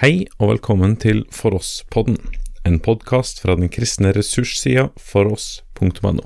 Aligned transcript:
Hei 0.00 0.24
og 0.40 0.48
velkommen 0.48 0.94
til 0.96 1.18
For 1.36 1.52
oss-podden, 1.52 2.16
en 2.64 2.78
podkast 2.80 3.42
fra 3.42 3.52
den 3.58 3.68
kristne 3.68 4.14
ressurssida 4.16 4.86
foross.no. 4.96 6.24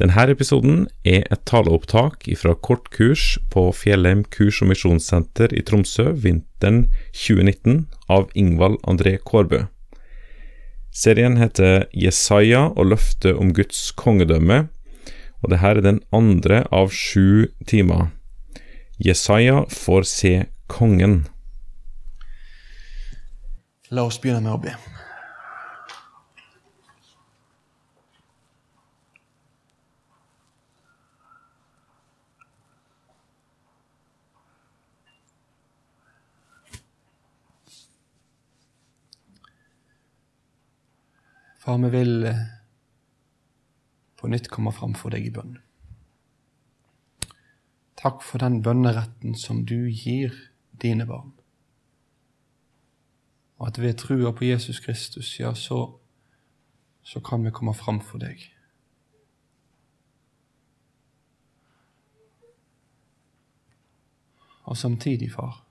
Denne 0.00 0.24
episoden 0.32 0.86
er 1.04 1.28
et 1.28 1.44
taleopptak 1.44 2.24
fra 2.40 2.56
kortkurs 2.56 3.36
på 3.52 3.66
Fjellheim 3.76 4.24
kurs- 4.32 4.62
og 4.64 4.72
misjonssenter 4.72 5.52
i 5.52 5.60
Tromsø 5.60 6.08
vinteren 6.24 6.86
2019 7.12 7.84
av 8.08 8.32
Ingvald 8.32 8.80
André 8.88 9.18
Kårbø. 9.20 9.66
Serien 10.88 11.36
heter 11.36 11.84
Jesaja 11.92 12.70
og 12.72 12.94
løftet 12.96 13.36
om 13.36 13.52
Guds 13.52 13.90
kongedømme, 13.92 14.70
og 15.44 15.52
dette 15.52 15.76
er 15.76 15.84
den 15.84 16.00
andre 16.16 16.64
av 16.72 16.96
sju 16.96 17.52
timer. 17.68 18.08
Jesaja 18.96 19.66
får 19.68 20.08
se 20.08 20.38
kongen. 20.66 21.26
La 23.90 24.02
oss 24.04 24.18
begynne 24.20 24.42
med 24.44 24.52
å 24.52 24.58
be. 24.60 24.74
Far, 41.64 41.80
vi 41.80 41.88
vil 41.92 42.28
eh, 42.28 42.44
på 44.20 44.28
nytt 44.28 44.52
komme 44.52 44.72
fram 44.76 44.92
for 44.96 45.16
deg 45.16 45.30
i 45.30 45.32
bønn. 45.32 45.56
Takk 47.96 48.20
for 48.20 48.44
den 48.44 48.60
bønneretten 48.60 49.32
som 49.36 49.64
du 49.64 49.88
gir 49.88 50.36
dine 50.76 51.08
barn. 51.08 51.37
Og 53.58 53.66
at 53.66 53.80
ved 53.82 53.94
trua 53.94 54.30
på 54.30 54.44
Jesus 54.44 54.80
Kristus, 54.80 55.40
ja, 55.40 55.54
så, 55.54 55.98
så 57.02 57.20
kan 57.20 57.44
vi 57.44 57.50
komme 57.50 57.74
fram 57.74 58.00
for 58.00 58.22
deg. 58.22 58.44
Og 64.68 64.76
samtidig, 64.76 65.32
far, 65.32 65.64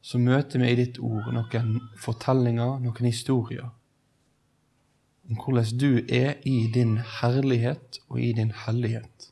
så 0.00 0.18
møter 0.18 0.60
vi 0.60 0.70
i 0.70 0.76
ditt 0.76 0.98
ord 1.00 1.30
noen 1.32 1.78
fortellinger, 1.96 2.78
noen 2.82 3.08
historier, 3.08 3.70
om 5.30 5.38
hvordan 5.38 5.78
du 5.80 6.02
er 6.12 6.42
i 6.44 6.66
din 6.74 6.98
herlighet 7.20 8.02
og 8.08 8.20
i 8.20 8.32
din 8.36 8.52
hellighet. 8.66 9.31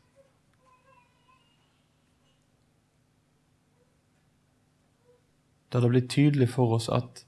Der 5.73 5.81
det 5.81 5.91
blir 5.91 6.09
tydelig 6.09 6.49
for 6.49 6.75
oss 6.75 6.89
at 6.89 7.25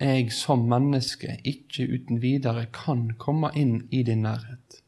jeg 0.00 0.32
som 0.32 0.58
menneske 0.58 1.38
ikke 1.44 1.86
uten 1.86 2.22
videre 2.22 2.66
kan 2.72 3.12
komme 3.18 3.50
inn 3.54 3.88
i 3.90 4.02
din 4.02 4.22
nærhet. 4.26 4.80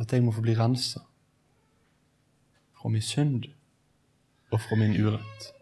At 0.00 0.12
jeg 0.12 0.22
må 0.22 0.32
få 0.32 0.42
bli 0.42 0.54
rensa 0.58 1.00
fra 2.78 2.88
min 2.88 3.02
synd 3.02 3.46
og 4.50 4.60
fra 4.60 4.76
min 4.76 4.96
urett. 4.98 5.52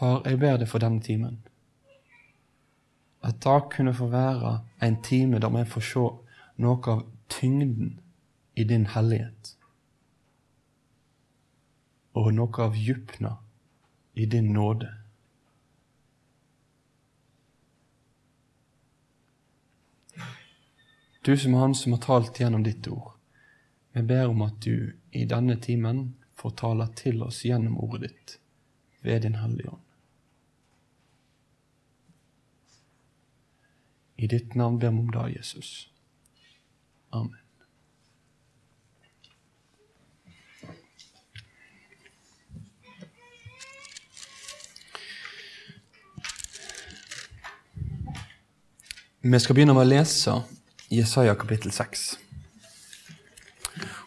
Far, 0.00 0.22
jeg 0.24 0.38
ber 0.38 0.56
deg 0.56 0.68
for 0.70 0.82
denne 0.82 1.02
timen. 1.04 1.40
At 3.22 3.42
det 3.44 3.62
kunne 3.74 3.94
få 3.94 4.06
være 4.08 4.58
en 4.82 5.02
time 5.02 5.38
der 5.38 5.52
vi 5.52 5.64
får 5.68 5.86
se 5.86 6.06
noe 6.64 6.92
av 6.94 7.02
tyngden 7.30 8.00
i 8.54 8.64
din 8.64 8.86
hellighet. 8.86 9.56
Og 12.18 12.32
noe 12.34 12.64
av 12.66 12.76
djupna 12.76 13.36
i 14.14 14.26
din 14.26 14.52
nåde. 14.52 14.90
Du 21.22 21.36
som 21.36 21.54
er 21.54 21.58
Han 21.58 21.74
som 21.74 21.92
har 21.92 22.00
talt 22.00 22.40
gjennom 22.40 22.62
ditt 22.62 22.88
ord. 22.88 23.12
Vi 23.92 24.02
ber 24.02 24.28
om 24.28 24.42
at 24.42 24.62
du 24.64 24.96
i 25.10 25.24
denne 25.24 25.56
timen 25.56 26.14
får 26.34 26.50
tale 26.50 26.86
til 26.96 27.22
oss 27.22 27.44
gjennom 27.44 27.78
ordet 27.78 28.08
ditt 28.08 28.38
ved 29.02 29.22
Din 29.22 29.34
Hellige 29.34 29.68
Ånd. 29.68 29.82
I 34.16 34.26
ditt 34.26 34.54
navn 34.54 34.78
ber 34.78 34.90
vi 34.90 34.98
om 34.98 35.10
det, 35.10 35.36
Jesus. 35.36 35.89
Amen. 37.12 37.36
Vi 49.22 49.38
skal 49.38 49.54
begynne 49.54 49.74
med 49.76 49.84
å 49.84 49.90
lese 49.90 50.38
Jesaja 50.88 51.34
kapittel 51.36 51.74
6. 51.76 52.06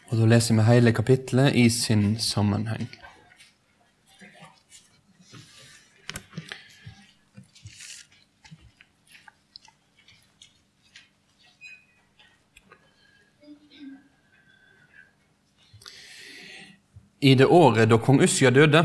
Og 0.09 0.17
Da 0.17 0.25
leser 0.25 0.57
vi 0.57 0.65
hele 0.67 0.93
kapittelet 0.93 1.55
i 1.55 1.69
sin 1.69 2.15
sammenheng. 2.19 2.89
I 17.23 17.35
det 17.39 17.45
året 17.47 17.87
da 17.87 17.95
kong 18.03 18.17
Ussia 18.19 18.49
døde, 18.51 18.81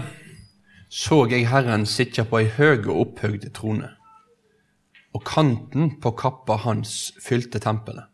så 0.89 1.25
jeg 1.27 1.49
Herren 1.51 1.83
sitte 1.91 2.23
på 2.23 2.39
ei 2.39 2.45
høg 2.55 2.85
og 2.87 3.01
opphøgd 3.03 3.49
trone, 3.57 3.89
og 5.11 5.25
kanten 5.27 5.97
på 5.99 6.13
kappa 6.21 6.55
hans 6.63 6.93
fylte 7.19 7.59
tempelet. 7.59 8.07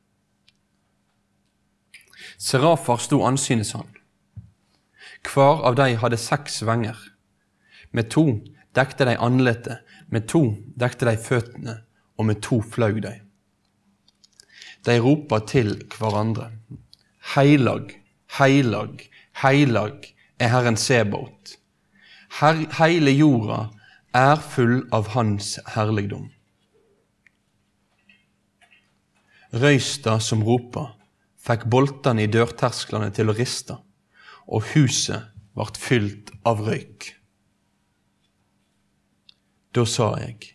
Serafer 2.40 3.02
sto 3.04 3.18
ansynes 3.28 3.74
han. 3.76 3.90
Hver 5.28 5.60
av 5.68 5.76
de 5.76 5.90
hadde 6.00 6.20
seks 6.22 6.62
venger. 6.64 6.96
Med 7.92 8.08
to 8.16 8.24
dekte 8.72 9.04
de 9.04 9.18
andletet, 9.20 9.84
med 10.08 10.24
to 10.32 10.42
dekte 10.80 11.04
de 11.10 11.18
føttene, 11.20 11.76
og 12.16 12.30
med 12.30 12.40
to 12.40 12.62
flaug 12.64 13.02
de. 13.04 13.12
De 14.88 14.96
ropa 15.04 15.42
til 15.44 15.76
hverandre. 15.98 16.48
Heilag, 17.36 17.92
heilag, 18.40 19.04
heilag 19.44 20.13
er 20.44 20.52
Herren 20.52 20.76
Sebot. 20.76 21.56
Her, 22.40 22.64
hele 22.78 23.12
jorda 23.14 23.68
er 24.14 24.36
full 24.36 24.82
av 24.94 25.12
Hans 25.14 25.56
herligdom. 25.74 26.28
Røysta 29.54 30.18
som 30.22 30.42
ropa, 30.44 30.88
fikk 31.44 31.68
boltene 31.70 32.24
i 32.24 32.30
dørtersklene 32.30 33.12
til 33.14 33.30
å 33.30 33.36
riste, 33.36 33.76
og 34.50 34.66
huset 34.74 35.30
vart 35.54 35.78
fylt 35.78 36.32
av 36.46 36.64
røyk. 36.66 37.12
Da 39.74 39.84
sa 39.88 40.10
jeg, 40.20 40.54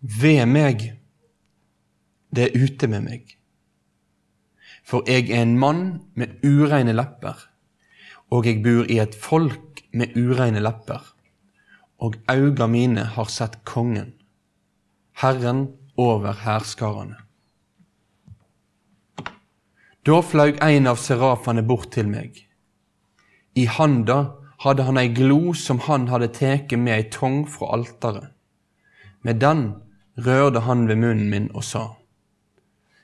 ved 0.00 0.44
meg, 0.48 0.88
det 2.32 2.48
er 2.48 2.64
ute 2.64 2.88
med 2.88 3.04
meg, 3.04 3.36
for 4.88 5.04
jeg 5.08 5.28
er 5.28 5.44
en 5.44 5.58
mann 5.60 5.84
med 6.16 6.40
ureine 6.44 6.96
lepper 6.96 7.47
og 8.30 8.46
jeg 8.46 8.62
bor 8.64 8.88
i 8.88 8.98
et 9.00 9.14
folk 9.14 9.82
med 9.92 10.16
ureine 10.16 10.60
lepper, 10.60 11.00
og 11.98 12.18
auga 12.28 12.68
mine 12.70 13.06
har 13.14 13.30
sett 13.32 13.60
Kongen, 13.64 14.12
Herren 15.18 15.68
over 15.96 16.36
hærskarene. 16.44 17.16
Da 20.06 20.20
flaug 20.24 20.60
en 20.64 20.86
av 20.88 21.00
serafene 21.02 21.64
bort 21.66 21.90
til 21.92 22.06
meg. 22.08 22.36
I 23.58 23.66
handa 23.68 24.18
hadde 24.62 24.86
han 24.86 25.00
ei 25.00 25.10
glo 25.12 25.52
som 25.58 25.82
han 25.84 26.06
hadde 26.08 26.30
tatt 26.38 26.72
med 26.78 26.94
ei 26.94 27.08
tong 27.12 27.42
fra 27.50 27.74
alteret. 27.76 28.30
Med 29.26 29.42
den 29.42 29.64
rørte 30.16 30.62
han 30.64 30.86
ved 30.88 31.00
munnen 31.02 31.28
min 31.30 31.50
og 31.52 31.66
sa, 31.66 31.84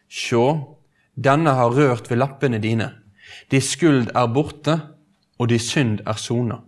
Sjå, 0.08 0.44
denne 1.19 1.56
har 1.58 1.75
rørt 1.75 2.08
ved 2.10 2.20
lappene 2.22 2.60
dine, 2.62 2.93
de 3.50 3.60
skuld 3.60 4.12
er 4.14 4.31
borte, 4.31 4.78
og 5.44 5.50
de 5.52 5.58
synd 5.61 5.99
er 6.08 6.17
sona. 6.17 6.62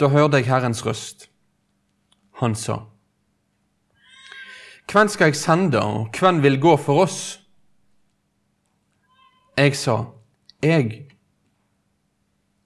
Da 0.00 0.10
hørte 0.12 0.36
jeg 0.36 0.50
Herrens 0.50 0.82
røst. 0.84 1.30
Han 2.40 2.54
sa, 2.54 2.76
Hvem 4.92 5.08
skal 5.08 5.30
jeg 5.32 5.36
sende, 5.36 5.80
og 5.80 6.10
hvem 6.18 6.42
vil 6.42 6.60
gå 6.60 6.76
for 6.76 7.06
oss? 7.06 7.40
Jeg 9.56 9.76
sa, 9.76 9.96
Jeg. 10.62 11.06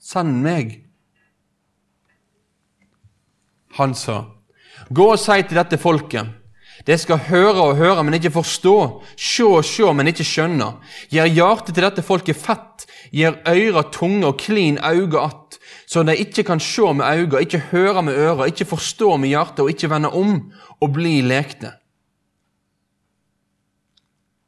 Send 0.00 0.42
meg. 0.42 0.74
Han 3.78 3.94
sa, 3.94 4.24
Gå 4.90 5.06
og 5.12 5.18
si 5.18 5.42
til 5.42 5.60
dette 5.60 5.78
folket, 5.78 6.34
De 6.86 6.98
skal 6.98 7.18
høre 7.18 7.62
og 7.62 7.76
høre, 7.76 8.04
men 8.04 8.14
ikke 8.14 8.30
forstå, 8.30 9.02
se 9.18 9.44
og 9.44 9.64
se, 9.64 9.92
men 9.94 10.06
ikke 10.08 10.24
skjønne. 10.24 10.68
Gjør 11.10 11.26
hjertet 11.26 11.74
til 11.74 11.84
dette 11.84 12.04
folket 12.06 12.38
fett, 12.38 12.86
gjør 13.12 13.38
øyra 13.48 13.82
tunge 13.92 14.26
og 14.26 14.38
klin 14.38 14.78
auga 14.78 15.20
att, 15.26 15.58
så 15.86 16.02
de 16.02 16.16
ikke 16.16 16.42
kan 16.42 16.60
se 16.60 16.92
med 16.94 17.04
auga, 17.04 17.38
ikke 17.38 17.58
høre 17.58 18.02
med 18.02 18.14
øra, 18.16 18.46
ikke 18.46 18.64
forstå 18.64 19.16
med 19.16 19.28
hjertet 19.28 19.60
og 19.60 19.70
ikke 19.70 19.90
vende 19.90 20.10
om 20.10 20.52
og 20.80 20.92
bli 20.92 21.20
lekne. 21.20 21.72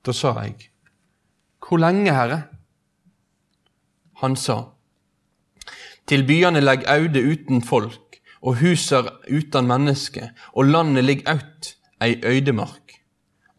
Da 0.07 0.13
sa 0.13 0.35
jeg, 0.43 0.71
Hvor 1.69 1.79
lenge, 1.79 2.13
Herre? 2.15 2.43
Han 4.17 4.37
sa, 4.37 4.63
Til 6.07 6.27
byene 6.27 6.61
legg 6.61 6.85
aude 6.89 7.23
uten 7.23 7.63
folk, 7.63 8.19
og 8.43 8.57
huser 8.57 9.07
uten 9.31 9.67
menneske, 9.69 10.31
og 10.53 10.65
landet 10.65 11.05
ligger 11.05 11.37
aut 11.37 11.75
ei 12.03 12.17
øydemark. 12.25 12.97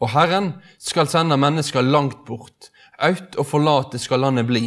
Og 0.02 0.10
Herren 0.10 0.54
skal 0.80 1.08
sende 1.08 1.38
mennesker 1.38 1.82
langt 1.82 2.26
bort, 2.26 2.72
aut 3.00 3.38
og 3.38 3.46
forlate 3.46 4.00
skal 4.02 4.20
landet 4.20 4.48
bli. 4.50 4.66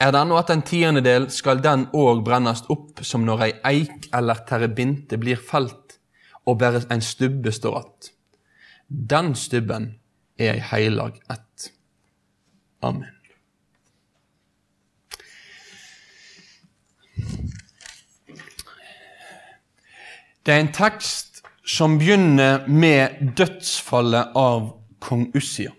Er 0.00 0.12
det 0.12 0.20
ennå 0.20 0.36
at 0.38 0.50
en 0.50 0.62
tiendedel, 0.66 1.28
skal 1.30 1.62
den 1.62 1.86
òg 1.94 2.24
brennes 2.26 2.64
opp 2.72 3.04
som 3.06 3.24
når 3.26 3.44
ei 3.46 3.52
eik 3.70 4.08
eller 4.14 4.42
terebinte 4.48 5.18
blir 5.20 5.40
felt, 5.40 5.98
og 6.46 6.58
bare 6.60 6.82
en 6.90 7.02
stubbe 7.02 7.52
står 7.52 7.78
att. 7.78 8.10
Den 8.88 9.34
stubben 9.34 9.94
er 10.38 10.54
ei 10.54 10.60
heilag 10.60 11.20
ett. 11.30 11.70
Amen. 12.82 13.10
Det 20.44 20.52
er 20.52 20.60
en 20.60 20.72
tekst 20.76 21.40
som 21.64 21.96
begynner 21.98 22.66
med 22.68 23.32
dødsfallet 23.36 24.36
av 24.36 24.66
kong 25.00 25.30
Ussia. 25.34 25.72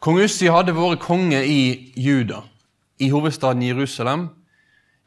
Kong 0.00 0.16
Ussi 0.16 0.48
hadde 0.48 0.72
vært 0.72 1.02
konge 1.04 1.42
i 1.44 1.92
Juda, 2.00 2.40
i 3.04 3.10
hovedstaden 3.12 3.64
Jerusalem, 3.66 4.30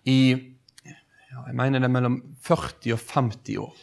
i 0.05 0.53
jeg 1.33 1.55
mener 1.57 1.81
det 1.81 1.87
er 1.87 1.93
mellom 1.95 2.19
40 2.45 2.93
og 2.93 3.01
50 3.01 3.57
år. 3.61 3.79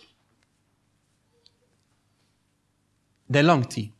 Det 3.30 3.40
er 3.40 3.46
lang 3.46 3.64
tid. 3.70 3.90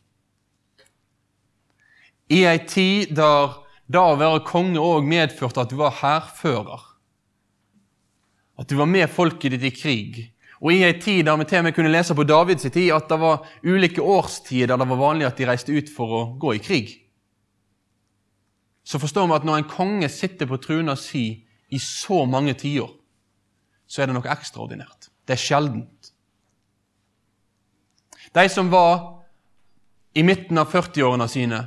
I 2.30 2.44
ei 2.46 2.62
tid 2.62 3.12
der 3.18 3.58
det 3.90 3.98
å 3.98 4.18
være 4.18 4.44
konge 4.46 4.78
òg 4.78 5.06
medførte 5.10 5.64
at 5.64 5.70
du 5.72 5.80
var 5.80 5.98
hærfører. 5.98 6.82
At 8.58 8.70
du 8.70 8.76
var 8.78 8.90
med 8.90 9.10
folket 9.10 9.56
ditt 9.56 9.66
i 9.66 9.74
krig. 9.74 10.20
Og 10.60 10.74
i 10.74 10.82
ei 10.84 10.96
tid 11.00 11.24
der 11.24 11.38
vi 11.40 11.46
til 11.48 11.62
og 11.62 11.64
med 11.64 11.74
kunne 11.76 11.92
lese 11.92 12.14
på 12.14 12.26
Davids 12.28 12.66
tid 12.68 12.90
at 12.92 13.08
det 13.08 13.20
var 13.20 13.46
ulike 13.64 14.02
årstider 14.02 14.68
der 14.68 14.82
det 14.82 14.88
var 14.90 15.00
vanlig 15.00 15.26
at 15.26 15.38
de 15.38 15.48
reiste 15.48 15.72
ut 15.72 15.88
for 15.94 16.16
å 16.16 16.24
gå 16.40 16.54
i 16.56 16.62
krig. 16.62 16.90
Så 18.84 18.98
forstår 19.00 19.28
vi 19.28 19.38
at 19.38 19.46
når 19.46 19.60
en 19.60 19.70
konge 19.70 20.08
sitter 20.12 20.48
på 20.50 20.60
truna 20.60 20.96
si 20.96 21.46
i 21.70 21.78
så 21.78 22.24
mange 22.26 22.54
tiår, 22.58 22.90
så 23.86 24.02
er 24.02 24.10
det 24.10 24.16
noe 24.16 24.32
ekstraordinært. 24.32 25.08
Det 25.24 25.36
er 25.36 25.40
sjeldent. 25.40 26.10
De 28.34 28.44
som 28.50 28.70
var 28.70 29.22
i 30.14 30.22
midten 30.26 30.58
av 30.58 30.70
40-årene 30.72 31.28
sine 31.30 31.60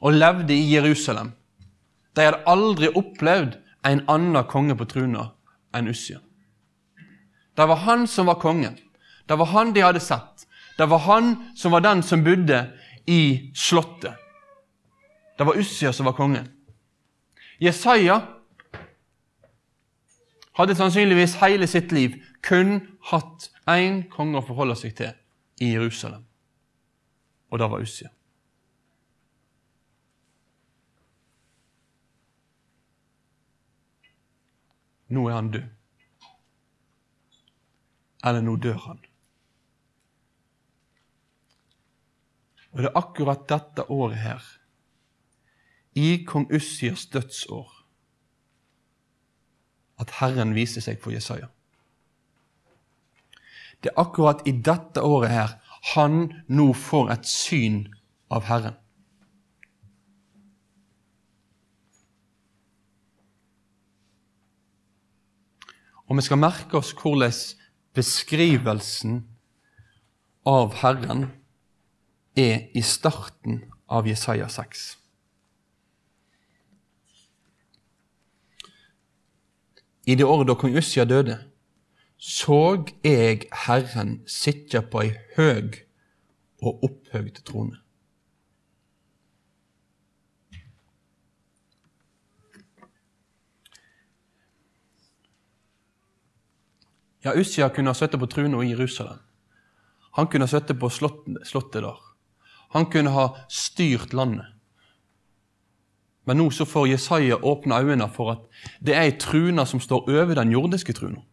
og 0.00 0.16
levde 0.16 0.56
i 0.56 0.72
Jerusalem, 0.72 1.34
de 2.16 2.26
hadde 2.26 2.42
aldri 2.50 2.90
opplevd 2.96 3.60
en 3.86 4.02
annen 4.10 4.42
konge 4.50 4.76
på 4.76 4.88
truna 4.90 5.30
enn 5.76 5.88
Ussia. 5.92 6.18
Det 7.60 7.66
var 7.66 7.76
han 7.76 8.06
som 8.08 8.26
var 8.26 8.34
kongen. 8.40 8.78
Det 9.26 9.36
var 9.36 9.46
han 9.46 9.72
de 9.72 9.82
hadde 9.84 10.00
sett. 10.00 10.46
Det 10.76 10.86
var 10.86 10.98
han 10.98 11.34
som 11.56 11.72
var 11.72 11.80
den 11.84 12.02
som 12.02 12.22
bodde 12.24 12.60
i 13.06 13.52
slottet. 13.54 14.14
Det 15.38 15.44
var 15.44 15.58
Ussia 15.60 15.92
som 15.92 16.06
var 16.08 16.12
kongen. 16.16 16.46
Jesaja 17.58 18.22
hadde 20.56 20.74
sannsynligvis 20.74 21.34
hele 21.42 21.68
sitt 21.68 21.92
liv 21.92 22.16
kun 22.40 22.80
hatt 23.10 23.50
én 23.68 24.06
konge 24.08 24.40
å 24.40 24.46
forholde 24.46 24.78
seg 24.80 24.94
til 24.96 25.12
i 25.60 25.74
Jerusalem, 25.74 26.24
og 27.52 27.60
det 27.60 27.68
var 27.74 27.84
Ussia. 27.84 28.08
Nå 35.12 35.28
er 35.28 35.36
han 35.36 35.52
død. 35.52 35.68
Eller 38.24 38.44
nå 38.44 38.56
dør 38.56 38.78
han. 38.86 38.98
Og 42.70 42.82
det 42.82 42.90
er 42.90 42.98
akkurat 42.98 43.46
dette 43.50 43.86
året 43.90 44.20
her, 44.22 44.42
i 45.98 46.22
kong 46.24 46.46
Ussias 46.54 47.06
dødsår, 47.10 47.70
at 50.00 50.12
Herren 50.20 50.54
viser 50.54 50.84
seg 50.84 51.00
for 51.02 51.10
Jesaja. 51.10 51.48
Det 53.82 53.90
er 53.90 53.98
akkurat 54.00 54.44
i 54.46 54.52
dette 54.52 55.02
året 55.02 55.32
her 55.32 55.56
han 55.94 56.28
nå 56.52 56.70
får 56.76 57.10
et 57.16 57.26
syn 57.26 57.82
av 58.30 58.46
Herren. 58.46 58.76
Og 66.10 66.18
vi 66.18 66.26
skal 66.26 66.40
merke 66.42 66.78
oss 66.80 66.90
hvordan 66.98 67.32
beskrivelsen 67.94 69.24
av 70.46 70.74
Herren 70.80 71.26
er 72.38 72.70
i 72.74 72.82
starten 72.82 73.64
av 73.90 74.08
Jesaja 74.08 74.48
6. 74.48 74.86
I 80.06 80.16
det 80.16 80.24
året 80.24 80.48
da 80.48 80.56
kong 80.58 80.74
Ussia 80.78 81.04
døde, 81.04 81.36
såg 82.20 82.94
jeg 83.04 83.46
Herren 83.66 84.20
sitte 84.28 84.82
på 84.82 85.04
ei 85.04 85.12
høg 85.36 85.82
og 86.62 86.84
opphøgd 86.88 87.42
trone. 87.46 87.78
Ja, 97.24 97.32
Ussia 97.36 97.68
kunne 97.68 97.90
ha 97.90 97.94
sittet 97.94 98.20
på 98.20 98.26
trona 98.26 98.62
i 98.64 98.70
Jerusalem. 98.70 99.18
Han 100.12 100.26
kunne 100.26 100.44
ha 100.44 100.48
sittet 100.48 100.78
på 100.80 100.88
slottet 100.90 101.82
der. 101.82 101.98
Han 102.70 102.86
kunne 102.86 103.10
ha 103.10 103.28
styrt 103.48 104.12
landet. 104.12 104.46
Men 106.24 106.36
nå 106.36 106.50
så 106.50 106.64
får 106.64 106.88
Jesaja 106.88 107.36
åpne 107.42 107.80
øynene 107.80 108.08
for 108.14 108.30
at 108.32 108.38
det 108.86 108.94
er 108.94 109.08
ei 109.08 109.16
trune 109.18 109.66
som 109.66 109.80
står 109.80 110.08
over 110.08 110.34
den 110.34 110.52
jordiske 110.52 110.92
truna. 110.92 111.24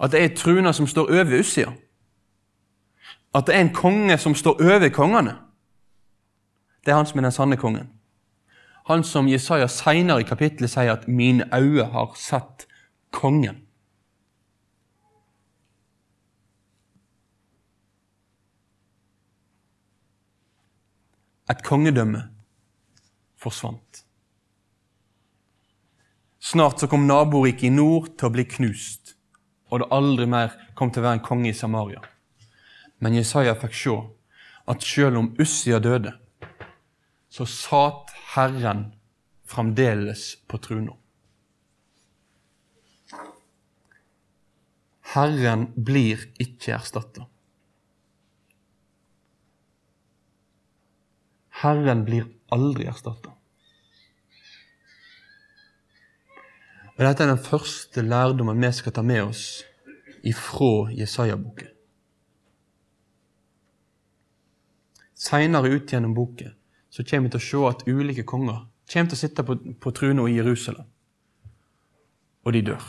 At 0.00 0.12
det 0.12 0.20
er 0.20 0.28
ei 0.30 0.36
trune 0.36 0.72
som 0.72 0.86
står 0.86 1.10
over 1.10 1.40
Ussia. 1.40 1.72
At 3.34 3.46
det 3.46 3.56
er 3.56 3.60
en 3.60 3.74
konge 3.74 4.18
som 4.18 4.34
står 4.34 4.62
over 4.62 4.88
kongene. 4.88 5.36
Det 6.84 6.92
er 6.92 6.96
han 6.96 7.06
som 7.06 7.18
er 7.18 7.28
den 7.28 7.32
sanne 7.32 7.56
kongen. 7.56 7.90
Han 8.86 9.04
som 9.04 9.28
Jesaja 9.28 9.66
seinere 9.66 10.20
i 10.20 10.24
kapittelet 10.24 10.70
sier 10.70 10.92
at 10.92 11.08
'mine 11.08 11.44
øyne 11.54 11.84
har 11.84 12.12
sett 12.14 12.66
kongen'. 13.12 13.65
Et 21.50 21.62
kongedømme 21.62 22.24
forsvant. 23.38 24.02
Snart 26.42 26.80
så 26.80 26.88
kom 26.90 27.06
naboriket 27.06 27.68
i 27.68 27.74
nord 27.74 28.12
til 28.18 28.28
å 28.28 28.34
bli 28.34 28.44
knust, 28.50 29.14
og 29.70 29.82
det 29.82 29.90
aldri 29.94 30.26
mer 30.30 30.54
kom 30.78 30.90
til 30.90 31.02
å 31.02 31.06
være 31.08 31.20
en 31.20 31.26
konge 31.26 31.50
i 31.50 31.56
Samaria. 31.56 32.02
Men 33.02 33.16
Jesaja 33.18 33.54
fikk 33.58 33.74
se 33.78 33.96
at 34.66 34.82
selv 34.82 35.20
om 35.20 35.32
Ussia 35.42 35.78
døde, 35.82 36.12
så 37.30 37.46
satt 37.50 38.14
Herren 38.34 38.88
fremdeles 39.46 40.36
på 40.48 40.58
trona. 40.62 40.94
Herren 45.14 45.68
blir 45.76 46.26
ikke 46.42 46.74
erstatta. 46.76 47.26
Herren 51.62 52.04
blir 52.04 52.26
aldri 52.52 52.86
erstatta. 52.90 53.32
Dette 56.96 57.24
er 57.24 57.28
den 57.28 57.40
første 57.42 58.02
lærdommen 58.02 58.60
vi 58.60 58.72
skal 58.72 58.94
ta 58.96 59.02
med 59.04 59.22
oss 59.26 59.46
ifra 60.24 60.90
Jesaja-boken. 60.96 61.72
Seinere 65.16 65.72
ut 65.72 65.92
gjennom 65.92 66.14
boken 66.16 66.54
så 66.92 67.04
kommer 67.04 67.28
vi 67.28 67.34
til 67.34 67.42
å 67.42 67.46
se 67.46 67.62
at 67.68 67.84
ulike 67.88 68.24
konger 68.28 68.64
kommer 68.86 69.10
til 69.10 69.16
å 69.16 69.20
sitte 69.20 69.44
på, 69.44 69.56
på 69.80 69.92
trona 69.92 70.28
i 70.30 70.36
Jerusalem, 70.36 70.86
og 72.46 72.52
de 72.54 72.62
dør. 72.62 72.84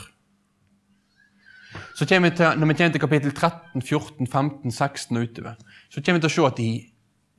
så 1.96 2.06
vi 2.06 2.30
til, 2.30 2.60
når 2.60 2.68
vi 2.68 2.74
kommer 2.74 2.92
til 2.92 3.02
kapittel 3.02 3.34
13, 3.34 3.82
14, 3.82 4.28
15, 4.28 4.72
16 4.72 5.18
og 5.18 5.24
utover, 5.24 5.56
så 5.90 6.02
kommer 6.02 6.20
vi 6.20 6.28
til 6.28 6.32
å 6.32 6.36
se 6.36 6.46
at 6.52 6.60
i 6.60 6.72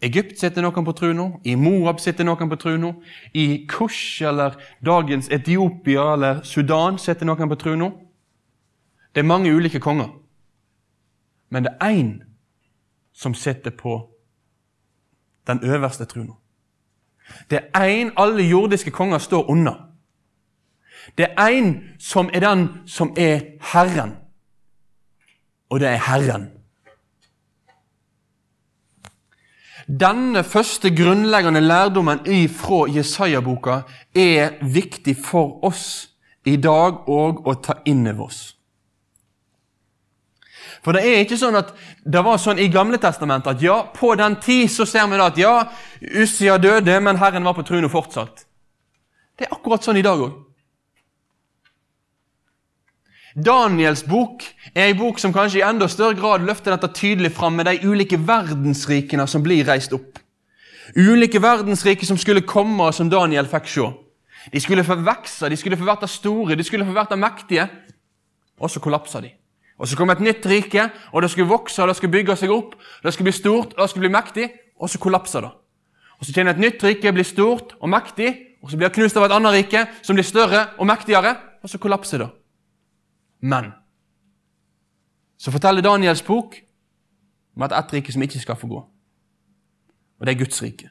Egypt 0.02 0.38
sitter 0.38 0.62
noen 0.62 0.84
på 0.86 0.92
trona, 0.94 1.26
i 1.44 1.56
Moab 1.58 1.98
sitter 2.00 2.24
noen 2.24 2.50
på 2.50 2.58
trona, 2.60 2.92
i 3.34 3.66
Kush 3.66 4.22
eller 4.22 4.54
dagens 4.84 5.28
Etiopia 5.34 6.12
eller 6.14 6.42
Sudan 6.46 6.98
sitter 7.02 7.26
noen 7.26 7.50
på 7.50 7.58
trona. 7.58 7.90
Det 9.14 9.24
er 9.24 9.26
mange 9.26 9.50
ulike 9.50 9.80
konger. 9.82 10.12
Men 11.50 11.64
det 11.64 11.72
er 11.80 11.90
én 11.90 12.12
som 13.12 13.34
sitter 13.34 13.70
på 13.70 13.98
den 15.46 15.64
øverste 15.64 16.04
trona. 16.04 16.36
Det 17.50 17.58
er 17.74 17.88
én 17.88 18.12
alle 18.16 18.42
jordiske 18.42 18.90
konger 18.90 19.18
står 19.18 19.50
unna. 19.50 19.74
Det 21.18 21.26
er 21.26 21.50
én 21.50 21.74
som 21.98 22.30
er 22.34 22.40
den 22.40 22.68
som 22.86 23.14
er 23.16 23.40
Herren. 23.72 24.16
Og 25.70 25.80
det 25.80 25.88
er 25.88 25.96
Herren. 25.96 26.57
Denne 29.88 30.44
første 30.44 30.90
grunnleggende 30.92 31.60
lærdommen 31.60 32.20
fra 32.52 32.84
Jesaja-boka 32.92 33.80
er 34.14 34.58
viktig 34.60 35.16
for 35.16 35.64
oss 35.64 36.10
i 36.44 36.56
dag 36.56 37.08
òg 37.08 37.46
å 37.48 37.54
ta 37.64 37.78
inn 37.88 38.06
over 38.06 38.26
oss. 38.28 38.40
For 40.84 40.92
det 40.92 41.06
er 41.08 41.22
ikke 41.24 41.38
sånn 41.40 41.56
at 41.56 41.72
det 42.04 42.20
var 42.24 42.36
sånn 42.38 42.60
i 42.60 42.68
Gamle 42.68 43.00
testamentet 43.00 43.56
at 43.56 43.64
ja, 43.64 43.78
på 43.94 44.12
den 44.20 44.36
tid 44.44 44.68
så 44.70 44.84
ser 44.86 45.08
vi 45.08 45.16
da 45.16 45.30
at 45.32 45.40
ja, 45.40 45.54
Ussia 46.00 46.58
døde, 46.60 47.00
men 47.00 47.16
Herren 47.16 47.48
var 47.48 47.56
på 47.56 47.64
tronen 47.66 47.90
fortsatt. 47.90 48.44
Det 49.38 49.48
er 49.48 49.56
akkurat 49.56 49.84
sånn 49.84 49.98
i 49.98 50.04
dag 50.04 50.20
òg. 50.20 50.36
Daniels 53.36 54.02
bok 54.08 54.42
er 54.74 54.88
en 54.88 54.98
bok 54.98 55.18
som 55.20 55.32
kanskje 55.32 55.60
i 55.60 55.66
enda 55.66 55.88
større 55.88 56.16
grad 56.16 56.46
løfter 56.46 56.72
dette 56.72 56.88
tydelig 56.96 57.34
fram 57.36 57.58
med 57.58 57.68
de 57.68 57.76
ulike 57.84 58.16
verdensrikene 58.16 59.26
som 59.28 59.44
blir 59.44 59.66
reist 59.68 59.92
opp. 59.92 60.18
Ulike 60.96 61.42
verdensrike 61.42 62.06
som 62.08 62.16
skulle 62.16 62.46
komme, 62.48 62.88
som 62.92 63.10
Daniel 63.10 63.48
fikk 63.50 63.68
se. 63.68 63.90
De 64.52 64.60
skulle 64.60 64.84
få 64.84 64.96
vokse, 65.04 65.50
de 65.50 65.56
skulle 65.56 65.76
få 65.76 65.84
bli 65.84 66.08
store, 66.08 66.56
de 66.56 66.64
skulle 66.64 66.86
få 66.86 67.04
bli 67.04 67.20
mektige. 67.20 67.68
Og 68.58 68.70
så 68.70 68.80
kollapsa 68.80 69.20
de. 69.20 69.30
Og 69.78 69.88
Så 69.88 69.96
kom 69.96 70.10
et 70.10 70.20
nytt 70.20 70.46
rike, 70.46 70.90
og 71.12 71.22
det 71.22 71.30
skulle 71.30 71.48
vokse 71.48 71.82
og 71.82 71.88
det 71.88 71.96
skulle 71.96 72.10
bygge 72.10 72.36
seg 72.36 72.50
opp. 72.50 72.74
Det 73.02 73.12
skulle 73.12 73.30
bli 73.30 73.32
stort 73.32 73.74
og 73.76 73.82
det 73.82 73.90
skulle 73.90 74.08
bli 74.08 74.16
mektig, 74.16 74.50
og 74.80 74.90
så 74.90 74.98
kollapsa 74.98 75.40
det. 75.40 75.50
Og 76.18 76.26
Så 76.26 76.32
kommer 76.34 76.50
et 76.52 76.58
nytt 76.58 76.84
rike, 76.84 77.12
blir 77.12 77.24
stort 77.24 77.76
og 77.80 77.88
mektig, 77.88 78.34
og 78.62 78.70
så 78.70 78.76
blir 78.76 78.88
det 78.88 78.96
knust 78.96 79.16
av 79.16 79.24
et 79.24 79.32
annet 79.32 79.52
rike 79.52 79.86
som 80.02 80.16
blir 80.16 80.26
større 80.26 80.66
og 80.78 80.86
mektigere, 80.86 81.36
og 81.62 81.70
så 81.70 81.78
kollapser 81.78 82.18
det. 82.18 82.28
Men 83.40 83.72
så 85.38 85.50
forteller 85.50 85.82
Daniels 85.82 86.22
bok 86.22 86.56
om 87.56 87.62
at 87.62 87.72
ett 87.72 87.92
rike 87.92 88.12
som 88.12 88.22
ikke 88.22 88.40
skal 88.40 88.56
få 88.56 88.66
gå. 88.66 88.80
Og 90.18 90.26
det 90.26 90.34
er 90.34 90.38
Guds 90.38 90.62
rike. 90.62 90.90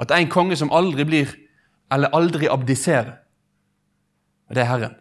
At 0.00 0.08
det 0.08 0.16
er 0.16 0.24
en 0.24 0.30
konge 0.30 0.56
som 0.56 0.72
aldri 0.72 1.04
blir, 1.04 1.30
eller 1.92 2.12
aldri 2.12 2.48
abdiserer. 2.50 3.16
Og 4.48 4.54
det 4.54 4.62
er 4.62 4.68
Herren. 4.68 4.94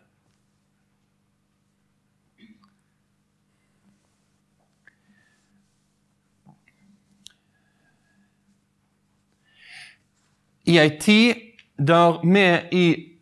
I 10.65 10.77
ei 10.79 10.99
tid 10.99 11.33
der 11.77 12.21
vi 12.23 12.45
i 12.71 13.12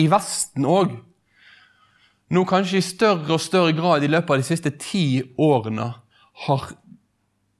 i 0.00 0.08
Vesten 0.10 0.66
òg, 0.68 0.96
nå 2.30 2.44
kanskje 2.48 2.80
i 2.80 2.86
større 2.86 3.34
og 3.36 3.42
større 3.42 3.74
grad 3.76 4.06
i 4.06 4.10
løpet 4.10 4.34
av 4.34 4.42
de 4.42 4.46
siste 4.46 4.72
ti 4.80 5.04
årene, 5.40 5.92
har 6.46 6.68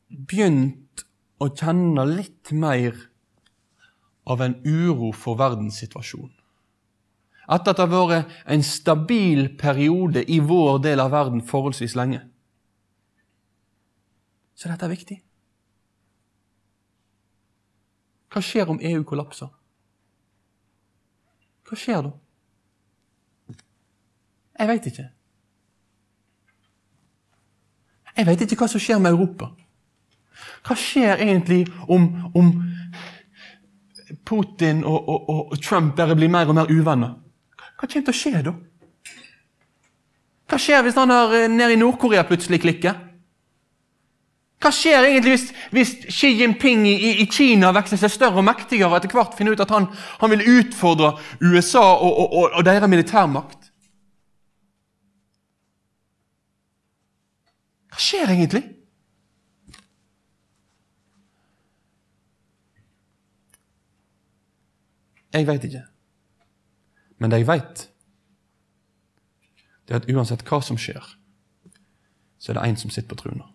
begynt 0.08 1.04
å 1.40 1.50
kjenne 1.50 2.04
litt 2.08 2.52
mer 2.52 2.96
av 4.30 4.42
en 4.44 4.56
uro 4.64 5.10
for 5.16 5.38
verdenssituasjonen. 5.40 6.36
Etter 7.50 7.72
at 7.72 7.80
det 7.80 7.86
har 7.90 8.10
vært 8.12 8.34
en 8.54 8.62
stabil 8.62 9.48
periode 9.58 10.22
i 10.30 10.38
vår 10.38 10.78
del 10.84 11.02
av 11.02 11.10
verden 11.10 11.42
forholdsvis 11.42 11.96
lenge. 11.98 12.20
Så 14.54 14.70
dette 14.70 14.86
er 14.86 14.92
viktig. 14.92 15.16
Hva 18.30 18.42
skjer 18.44 18.70
om 18.70 18.78
EU 18.78 19.02
kollapser? 19.08 19.50
Hva 21.66 21.78
skjer 21.78 22.04
da? 22.06 22.12
Jeg 24.60 24.68
veit 24.68 24.86
ikke. 24.90 25.06
Jeg 28.16 28.26
veit 28.28 28.42
ikke 28.44 28.58
hva 28.60 28.68
som 28.68 28.82
skjer 28.82 28.98
med 29.00 29.14
Europa. 29.14 29.48
Hva 30.66 30.76
skjer 30.76 31.22
egentlig 31.24 31.62
om, 31.88 32.08
om 32.36 32.50
Putin 34.28 34.82
og, 34.84 35.08
og, 35.08 35.30
og, 35.30 35.54
Trump 35.64 35.94
bare 35.96 36.16
blir 36.18 36.28
mer 36.28 36.50
og 36.50 36.58
mer 36.58 36.68
uvenner? 36.68 37.14
Hva 37.56 37.86
kommer 37.86 38.04
til 38.04 38.12
å 38.12 38.18
skje 38.18 38.42
da? 38.50 38.52
Hva 40.50 40.58
skjer 40.60 40.84
hvis 40.84 40.98
han 40.98 41.14
er 41.14 41.46
nede 41.48 41.78
i 41.78 41.80
Nord-Korea 41.80 42.26
plutselig 42.28 42.60
klikker? 42.60 42.98
Hva 44.60 44.68
skjer 44.76 45.06
egentlig 45.08 45.38
hvis, 45.38 45.46
hvis 45.72 45.94
Xi 46.12 46.34
Jinping 46.42 46.84
i, 46.90 46.96
i, 47.22 47.26
Kina 47.32 47.70
vokser 47.72 47.96
seg 48.02 48.12
større 48.12 48.42
og 48.42 48.44
mektigere 48.44 48.90
og 48.90 48.98
etter 48.98 49.16
hvert 49.16 49.38
finner 49.38 49.56
ut 49.56 49.64
at 49.64 49.72
han, 49.72 49.88
han 50.20 50.34
vil 50.34 50.44
utfordre 50.58 51.14
USA 51.40 51.86
og, 51.94 52.20
og, 52.26 52.58
og 52.58 52.66
deres 52.68 52.92
militærmakt? 52.92 53.59
Hva 58.00 58.04
skjer 58.06 58.30
egentlig? 58.32 58.62
Jeg 65.36 65.44
veit 65.44 65.66
ikke. 65.68 65.82
Men 67.20 67.28
det 67.28 67.42
jeg 67.42 67.48
veit, 67.50 67.82
det 69.84 69.92
er 69.92 70.00
at 70.00 70.08
uansett 70.08 70.46
hva 70.48 70.62
som 70.64 70.80
skjer, 70.80 71.12
så 72.40 72.54
er 72.54 72.56
det 72.56 72.64
én 72.70 72.80
som 72.80 72.88
sitter 72.88 73.12
på 73.12 73.20
trona. 73.20 73.50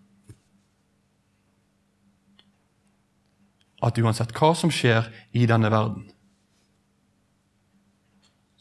At 3.81 3.97
uansett 3.97 4.37
hva 4.37 4.53
som 4.53 4.69
skjer 4.69 5.09
i 5.33 5.49
denne 5.49 5.73
verden, 5.73 6.05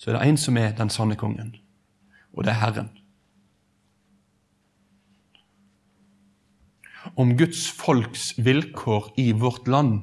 så 0.01 0.15
er 0.15 0.23
det 0.23 0.29
en 0.33 0.45
som 0.49 0.57
er 0.57 0.73
den 0.81 0.89
sanne 0.89 1.21
kongen, 1.21 1.59
og 2.33 2.49
det 2.49 2.57
er 2.57 2.63
Herren. 2.65 2.95
Om 7.17 7.37
Guds 7.39 7.67
folks 7.71 8.33
vilkår 8.39 9.13
i 9.21 9.33
vårt 9.33 9.69
land 9.71 10.01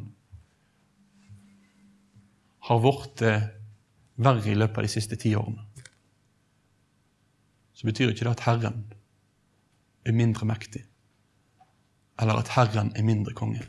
har 2.67 2.79
blitt 2.83 3.23
verre 4.21 4.51
i 4.51 4.55
løpet 4.55 4.77
av 4.77 4.85
de 4.85 4.91
siste 4.91 5.17
ti 5.19 5.33
årene, 5.35 5.63
så 7.73 7.87
betyr 7.89 8.13
ikke 8.13 8.27
det 8.27 8.35
at 8.35 8.45
Herren 8.45 8.83
er 10.05 10.15
mindre 10.15 10.45
mektig, 10.45 10.83
eller 12.21 12.41
at 12.41 12.53
Herren 12.53 12.93
er 12.95 13.07
mindre 13.07 13.33
konge. 13.37 13.65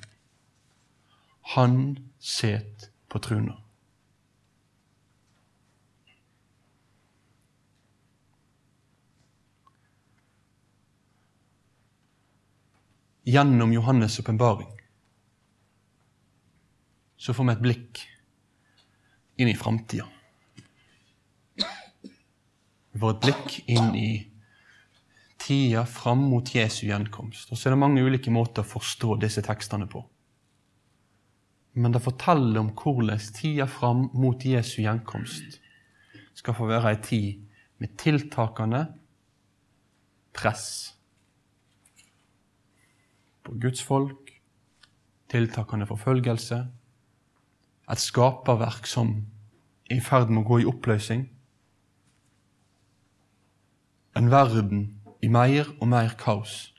Han 1.57 1.97
set 2.21 2.91
på 3.09 3.23
truna. 3.25 3.62
Gjennom 13.25 13.73
Johannes' 13.73 14.21
åpenbaring, 14.21 14.71
så 17.17 17.35
får 17.35 17.45
vi 17.45 17.53
et 17.53 17.63
blikk 17.63 18.03
inn 19.39 19.49
i 19.49 19.57
framtida. 19.57 20.09
Vi 22.93 23.01
får 23.01 23.15
et 23.15 23.27
blikk 23.27 23.59
inn 23.71 23.95
i 23.97 24.11
tida 25.43 25.85
fram 25.87 26.25
mot 26.31 26.55
Jesu 26.55 26.87
gjenkomst. 26.87 27.51
Og 27.51 27.59
så 27.59 27.69
er 27.69 27.75
det 27.75 27.83
mange 27.83 28.03
ulike 28.05 28.31
måter 28.35 28.67
å 28.67 28.73
forstå 28.75 29.17
disse 29.23 29.43
tekstene 29.47 29.89
på. 29.91 30.03
Men 31.79 31.95
det 31.95 32.03
forteller 32.05 32.61
om 32.61 32.73
hvordan 32.77 33.23
tida 33.33 33.67
fram 33.71 34.09
mot 34.13 34.45
Jesu 34.45 34.83
gjenkomst 34.83 35.61
skal 36.37 36.57
få 36.57 36.69
være 36.69 36.93
ei 36.93 37.01
tid 37.05 37.47
med 37.83 37.95
tiltakende 38.01 38.83
press 40.37 40.67
på 43.43 43.55
Guds 43.61 43.83
folk, 43.83 44.33
tiltakende 45.31 45.87
forfølgelse, 45.87 46.59
et 47.91 47.99
skaperverk 48.01 48.87
som 48.87 49.15
er 49.91 49.99
i 49.99 50.05
ferd 50.05 50.31
med 50.31 50.45
å 50.45 50.49
gå 50.49 50.61
i 50.63 50.69
oppløsning, 50.69 51.27
en 54.17 54.29
verden 54.31 54.85
i 55.25 55.31
mer 55.33 55.69
og 55.81 55.89
mer 55.89 56.15
kaos. 56.21 56.73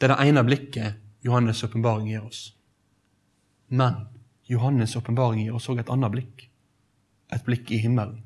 Det 0.00 0.08
er 0.08 0.14
det 0.14 0.28
ene 0.30 0.44
blikket 0.46 1.00
Johannes' 1.26 1.60
åpenbaring 1.66 2.08
gir 2.08 2.24
oss. 2.24 2.54
Men 3.68 4.06
Johannes' 4.48 4.96
åpenbaring 4.96 5.44
gir 5.44 5.58
oss 5.58 5.68
òg 5.68 5.82
et 5.82 5.92
annet 5.92 6.12
blikk. 6.12 6.46
et 7.30 7.44
blikk 7.46 7.70
i 7.70 7.78
himmelen. 7.78 8.24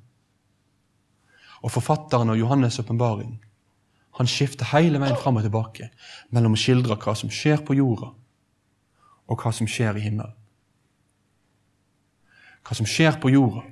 Og 1.61 1.71
forfatteren 1.71 2.31
av 2.31 2.37
Johannes' 2.37 2.81
åpenbaring 2.81 3.44
han 4.15 4.31
skifter 4.31 4.69
hele 4.71 5.01
veien 5.03 5.19
fram 5.19 5.41
og 5.41 5.47
tilbake 5.47 5.91
mellom 6.35 6.55
å 6.55 6.61
skildre 6.61 6.97
hva 7.03 7.17
som 7.19 7.33
skjer 7.33 7.65
på 7.67 7.75
jorda, 7.79 8.13
og 9.27 9.41
hva 9.41 9.53
som 9.55 9.69
skjer 9.71 9.99
i 9.99 10.05
himmelen. 10.07 10.37
Hva 12.65 12.77
som 12.79 12.89
skjer 12.89 13.19
på 13.21 13.33
jorda, 13.35 13.65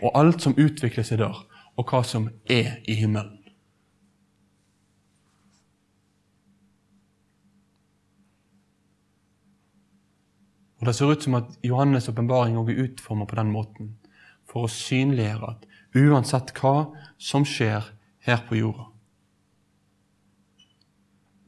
og 0.00 0.16
alt 0.16 0.42
som 0.42 0.56
utvikler 0.56 1.04
seg 1.06 1.20
der, 1.20 1.36
og 1.76 1.92
hva 1.92 2.00
som 2.06 2.30
er 2.48 2.80
i 2.88 2.96
himmelen. 2.96 3.36
Og 10.80 10.86
Det 10.86 10.94
ser 10.96 11.12
ut 11.12 11.22
som 11.22 11.34
at 11.36 11.58
Johannes' 11.60 12.08
åpenbaring 12.08 12.56
er 12.56 12.84
utformet 12.86 13.28
på 13.28 13.36
den 13.36 13.52
måten 13.52 13.96
for 14.48 14.64
å 14.64 14.72
synliggjøre 14.72 15.50
at 15.52 15.66
uansett 15.94 16.54
hva 16.56 16.94
som 17.20 17.44
skjer 17.44 17.92
her 18.24 18.40
på 18.48 18.56
jorda, 18.56 18.89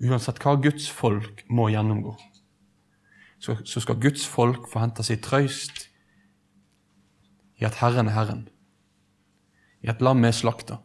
uansett 0.02 0.40
hva 0.42 0.56
Guds 0.60 0.88
folk 0.90 1.44
må 1.48 1.68
gjennomgå, 1.72 2.14
så, 3.42 3.56
skal 3.64 4.00
Guds 4.02 4.26
folk 4.26 4.68
få 4.70 4.82
hente 4.82 5.02
seg 5.06 5.22
trøyst 5.24 5.88
i 7.58 7.66
at 7.66 7.80
Herren 7.80 8.10
er 8.10 8.16
Herren, 8.16 8.46
i 9.82 9.90
at 9.90 10.02
lammet 10.02 10.30
er 10.30 10.38
slakta, 10.38 10.78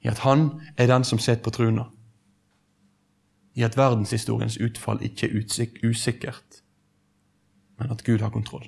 i 0.00 0.08
at 0.08 0.22
Han 0.24 0.62
er 0.76 0.88
den 0.88 1.04
som 1.04 1.18
sitter 1.18 1.44
på 1.44 1.52
truna, 1.54 1.90
i 3.54 3.62
at 3.62 3.76
verdenshistoriens 3.76 4.58
utfall 4.62 5.02
ikke 5.04 5.28
er 5.28 5.88
usikkert, 5.90 6.62
men 7.78 7.90
at 7.90 8.04
Gud 8.04 8.20
har 8.20 8.30
kontroll. 8.30 8.66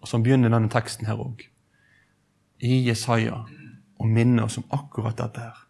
Og 0.00 0.08
Sånn 0.08 0.24
begynner 0.24 0.52
denne 0.52 0.70
teksten 0.72 1.08
her 1.08 1.20
òg. 1.20 1.42
I 2.60 2.80
Jesaja 2.86 3.42
og 4.00 4.08
minner 4.08 4.48
oss 4.48 4.58
om 4.58 4.66
akkurat 4.72 5.18
dette 5.20 5.44
her. 5.44 5.62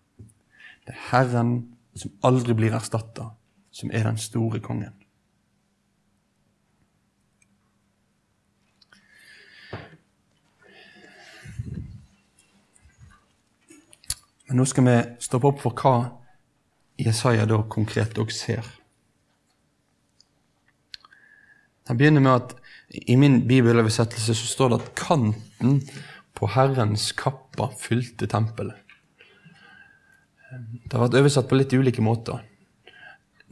Det 0.86 0.94
er 0.94 1.04
Herren 1.10 1.54
som 1.98 2.12
aldri 2.24 2.54
blir 2.54 2.74
erstatta, 2.76 3.32
som 3.74 3.90
er 3.90 4.06
den 4.06 4.18
store 4.18 4.62
kongen. 4.62 4.94
Men 14.50 14.58
nå 14.58 14.66
skal 14.66 14.86
vi 14.86 14.96
stoppe 15.22 15.46
opp 15.46 15.60
for 15.62 15.78
hva 15.78 15.94
Jesaja 16.98 17.44
da 17.46 17.60
konkret 17.70 18.18
òg 18.18 18.32
ser. 18.34 18.66
Jeg 21.86 21.98
begynner 21.98 22.22
med 22.22 22.32
at 22.34 22.56
I 23.06 23.14
min 23.14 23.44
bibeloversettelse 23.46 24.34
så 24.34 24.46
står 24.50 24.72
det 24.72 24.80
at 24.80 24.88
kanten 24.98 25.76
på 26.40 26.48
Herrens 26.54 27.10
kappa 27.12 27.68
fylte 27.76 28.28
tempelet. 28.30 28.78
Det 30.50 30.96
har 30.96 31.04
vært 31.04 31.18
oversatt 31.20 31.48
på 31.50 31.58
litt 31.58 31.74
ulike 31.76 32.02
måter. 32.02 32.40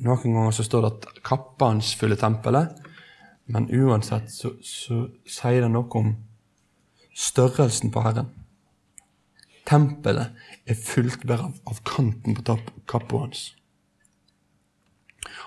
Noen 0.02 0.34
ganger 0.34 0.54
så 0.54 0.64
står 0.66 0.84
det 0.84 0.90
at 0.94 1.20
kappa 1.26 1.68
hans 1.72 1.92
fyller 1.98 2.18
tempelet, 2.18 2.72
men 3.52 3.68
uansett 3.70 4.32
så, 4.32 4.54
så 4.64 5.04
sier 5.28 5.64
det 5.64 5.70
noe 5.72 5.88
om 6.00 6.12
størrelsen 7.18 7.92
på 7.94 8.02
Herren. 8.04 8.32
Tempelet 9.68 10.38
er 10.68 10.80
fylt 10.80 11.26
bare 11.28 11.48
av, 11.48 11.56
av 11.68 11.80
kanten 11.86 12.38
på 12.38 12.58
kappa 12.88 13.24
hans. 13.26 13.50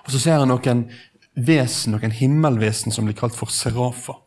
Og 0.05 0.13
så 0.13 0.21
ser 0.21 0.41
han 0.41 0.51
noen 0.51 0.86
vesen, 1.33 1.95
noen 1.95 2.13
himmelvesen 2.13 2.93
som 2.93 3.07
blir 3.07 3.17
kalt 3.17 3.38
for 3.38 3.51
serafer. 3.53 4.19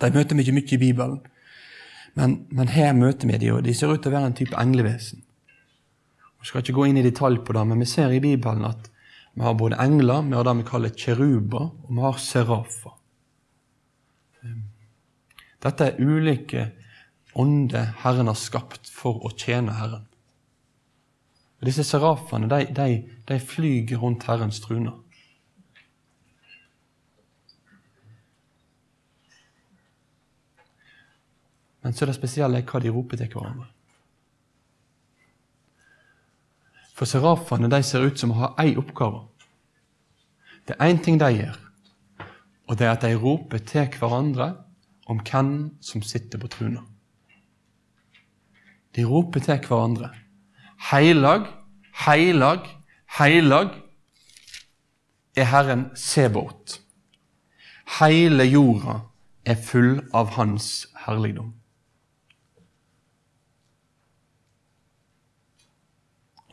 De 0.00 0.10
møter 0.12 0.38
ikke 0.42 0.56
mye 0.56 0.74
i 0.76 0.80
Bibelen, 0.80 1.20
men, 2.16 2.36
men 2.48 2.72
her 2.72 2.94
møter 2.96 3.28
vi 3.28 3.38
dem, 3.40 3.58
og 3.58 3.64
de 3.66 3.74
ser 3.76 3.92
ut 3.92 4.00
til 4.02 4.12
å 4.12 4.16
være 4.16 4.30
en 4.30 4.36
type 4.36 4.56
englevesen. 4.56 5.22
Vi 6.40 6.48
skal 6.48 6.62
ikke 6.62 6.76
gå 6.78 6.86
inn 6.88 7.00
i 7.00 7.04
detalj 7.04 7.42
på 7.44 7.56
det, 7.56 7.64
men 7.68 7.82
vi 7.82 7.88
ser 7.90 8.12
i 8.14 8.22
Bibelen 8.22 8.64
at 8.68 8.88
vi 9.36 9.44
har 9.44 9.56
både 9.58 9.76
engler, 9.82 10.24
vi 10.24 10.36
har 10.38 10.46
det 10.46 10.54
vi 10.62 10.68
kaller 10.70 10.94
kjeruber, 10.96 11.68
og 11.84 11.90
vi 11.92 12.04
har 12.04 12.20
serafer. 12.22 12.94
Dette 15.66 15.90
er 15.90 16.00
ulike 16.00 16.68
ånder 17.36 17.90
Herren 18.04 18.30
har 18.30 18.38
skapt 18.38 18.88
for 18.88 19.24
å 19.26 19.32
tjene 19.36 19.74
Herren. 19.76 20.06
Og 21.60 21.68
disse 21.68 21.84
serafene 21.84 22.48
de, 22.48 22.62
de, 22.76 22.88
de 23.28 23.38
flyger 23.40 24.00
rundt 24.00 24.24
Herrens 24.28 24.60
truner. 24.64 24.96
Men 31.86 31.94
så 31.94 32.02
er 32.02 32.10
det 32.10 32.16
spesielle 32.16 32.64
hva 32.66 32.80
de 32.82 32.90
roper 32.90 33.20
til 33.20 33.28
hverandre. 33.30 33.68
For 36.98 37.06
serafene 37.06 37.68
de 37.70 37.78
ser 37.86 38.02
ut 38.08 38.18
som 38.18 38.32
å 38.34 38.38
ha 38.40 38.48
én 38.58 38.80
oppgave. 38.80 39.20
Det 40.66 40.74
er 40.74 40.90
én 40.90 40.98
ting 40.98 41.20
de 41.20 41.28
gjør, 41.30 41.60
og 42.66 42.78
det 42.80 42.88
er 42.88 42.90
at 42.90 43.04
de 43.06 43.12
roper 43.22 43.62
til 43.62 43.86
hverandre 44.00 44.48
om 45.06 45.20
hvem 45.22 45.52
som 45.78 46.02
sitter 46.02 46.42
på 46.42 46.50
truna. 46.50 46.82
De 48.98 49.04
roper 49.06 49.44
til 49.44 49.60
hverandre. 49.68 50.08
Heilag, 50.88 51.46
heilag, 52.02 52.66
heilag 53.20 53.76
er 55.36 55.46
Herren 55.52 55.86
Sebot. 55.94 56.80
Hele 58.00 58.48
jorda 58.50 58.98
er 59.46 59.62
full 59.68 60.00
av 60.10 60.34
Hans 60.34 60.88
herligdom. 61.04 61.54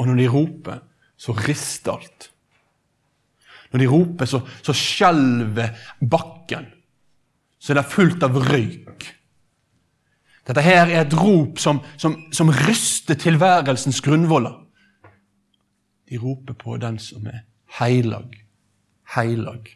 Og 0.03 0.09
når 0.09 0.19
de 0.19 0.27
roper, 0.27 0.79
så 1.15 1.31
rister 1.37 1.95
alt. 1.95 2.25
Når 3.71 3.79
de 3.79 3.87
roper, 3.87 4.27
så, 4.27 4.41
så 4.61 4.75
skjelver 4.75 5.77
bakken. 6.11 6.67
Så 7.55 7.71
er 7.71 7.79
det 7.79 7.91
fullt 7.93 8.25
av 8.27 8.35
røyk. 8.51 9.05
Dette 10.43 10.63
her 10.65 10.89
er 10.91 11.05
et 11.05 11.15
rop 11.15 11.61
som, 11.63 11.79
som, 11.95 12.17
som 12.35 12.51
ryster 12.51 13.15
tilværelsens 13.15 14.01
grunnvoller. 14.03 14.57
De 16.11 16.19
roper 16.19 16.57
på 16.59 16.75
den 16.83 16.99
som 16.99 17.23
er 17.31 17.45
heilag, 17.79 18.35
heilag, 19.15 19.71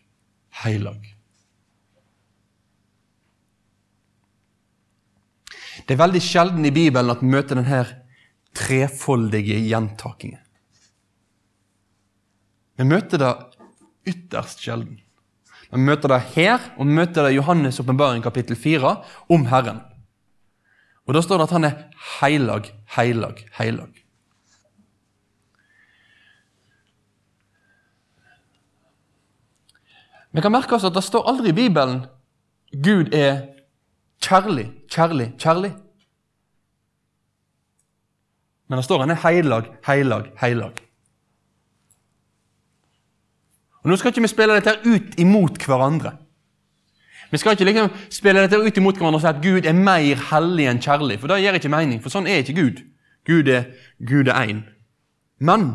heilag. 0.65 1.13
Det 5.87 5.95
er 5.95 6.03
veldig 6.03 6.21
sjelden 6.21 6.67
i 6.67 6.73
Bibelen 6.75 7.15
at 7.15 7.23
vi 7.23 7.31
møter 7.31 7.55
denne 7.55 7.85
trefoldige 8.57 9.59
gjentakinger. 9.67 10.41
Vi 12.77 12.85
møter 12.85 13.21
det 13.21 13.33
ytterst 14.07 14.61
sjelden. 14.61 14.99
Vi 15.71 15.81
møter 15.83 16.13
det 16.13 16.21
her, 16.35 16.61
og 16.77 16.87
vi 16.87 16.95
møter 16.95 17.25
det 17.25 17.35
i 17.35 17.39
Johannes' 17.39 17.81
åpenbaring 17.81 18.23
kapittel 18.23 18.55
4 18.55 18.93
om 19.33 19.47
Herren. 19.51 19.81
Og 21.07 21.13
Da 21.13 21.21
står 21.21 21.37
det 21.37 21.47
at 21.47 21.55
han 21.55 21.63
er 21.63 21.77
heilag, 22.19 22.69
heilag, 22.95 23.43
heilag. 23.57 24.03
Vi 30.31 30.41
kan 30.41 30.51
merke 30.51 30.75
oss 30.75 30.85
at 30.85 30.93
det 30.93 31.03
står 31.03 31.25
aldri 31.31 31.49
i 31.49 31.57
Bibelen 31.57 32.03
Gud 32.83 33.13
er 33.15 33.47
kjærlig, 34.21 34.67
kjærlig, 34.91 35.31
kjærlig. 35.39 35.71
Men 38.67 38.79
det 38.79 38.85
står 38.85 39.05
han 39.05 39.13
er 39.15 39.21
heilag, 39.23 39.71
heilag, 39.87 40.29
heilag. 40.41 40.83
Og 43.83 43.91
Nå 43.91 43.95
skal 43.95 44.11
ikke 44.11 44.25
vi 44.25 44.31
spille 44.31 44.57
dette 44.57 44.73
ut 44.83 45.15
imot 45.21 45.63
hverandre. 45.63 46.17
Vi 47.31 47.39
skal 47.39 47.55
ikke 47.55 47.67
liksom 47.67 47.89
spille 48.11 48.43
dette 48.43 48.59
ut 48.59 48.77
imot 48.79 48.99
hverandre 48.99 49.19
og 49.19 49.23
si 49.23 49.31
at 49.31 49.43
Gud 49.43 49.67
er 49.67 49.75
mer 49.75 50.19
hellig 50.31 50.67
enn 50.67 50.81
kjærlig, 50.83 51.19
for 51.21 51.31
det 51.31 51.41
gir 51.43 51.55
ikke 51.59 51.71
mening, 51.71 52.01
for 52.03 52.11
sånn 52.11 52.27
er 52.27 52.43
ikke 52.43 52.57
Gud. 52.59 52.81
Gud 53.27 53.51
er 53.51 53.69
Gud 54.03 54.27
er 54.31 54.47
én. 54.47 54.63
Men 55.39 55.69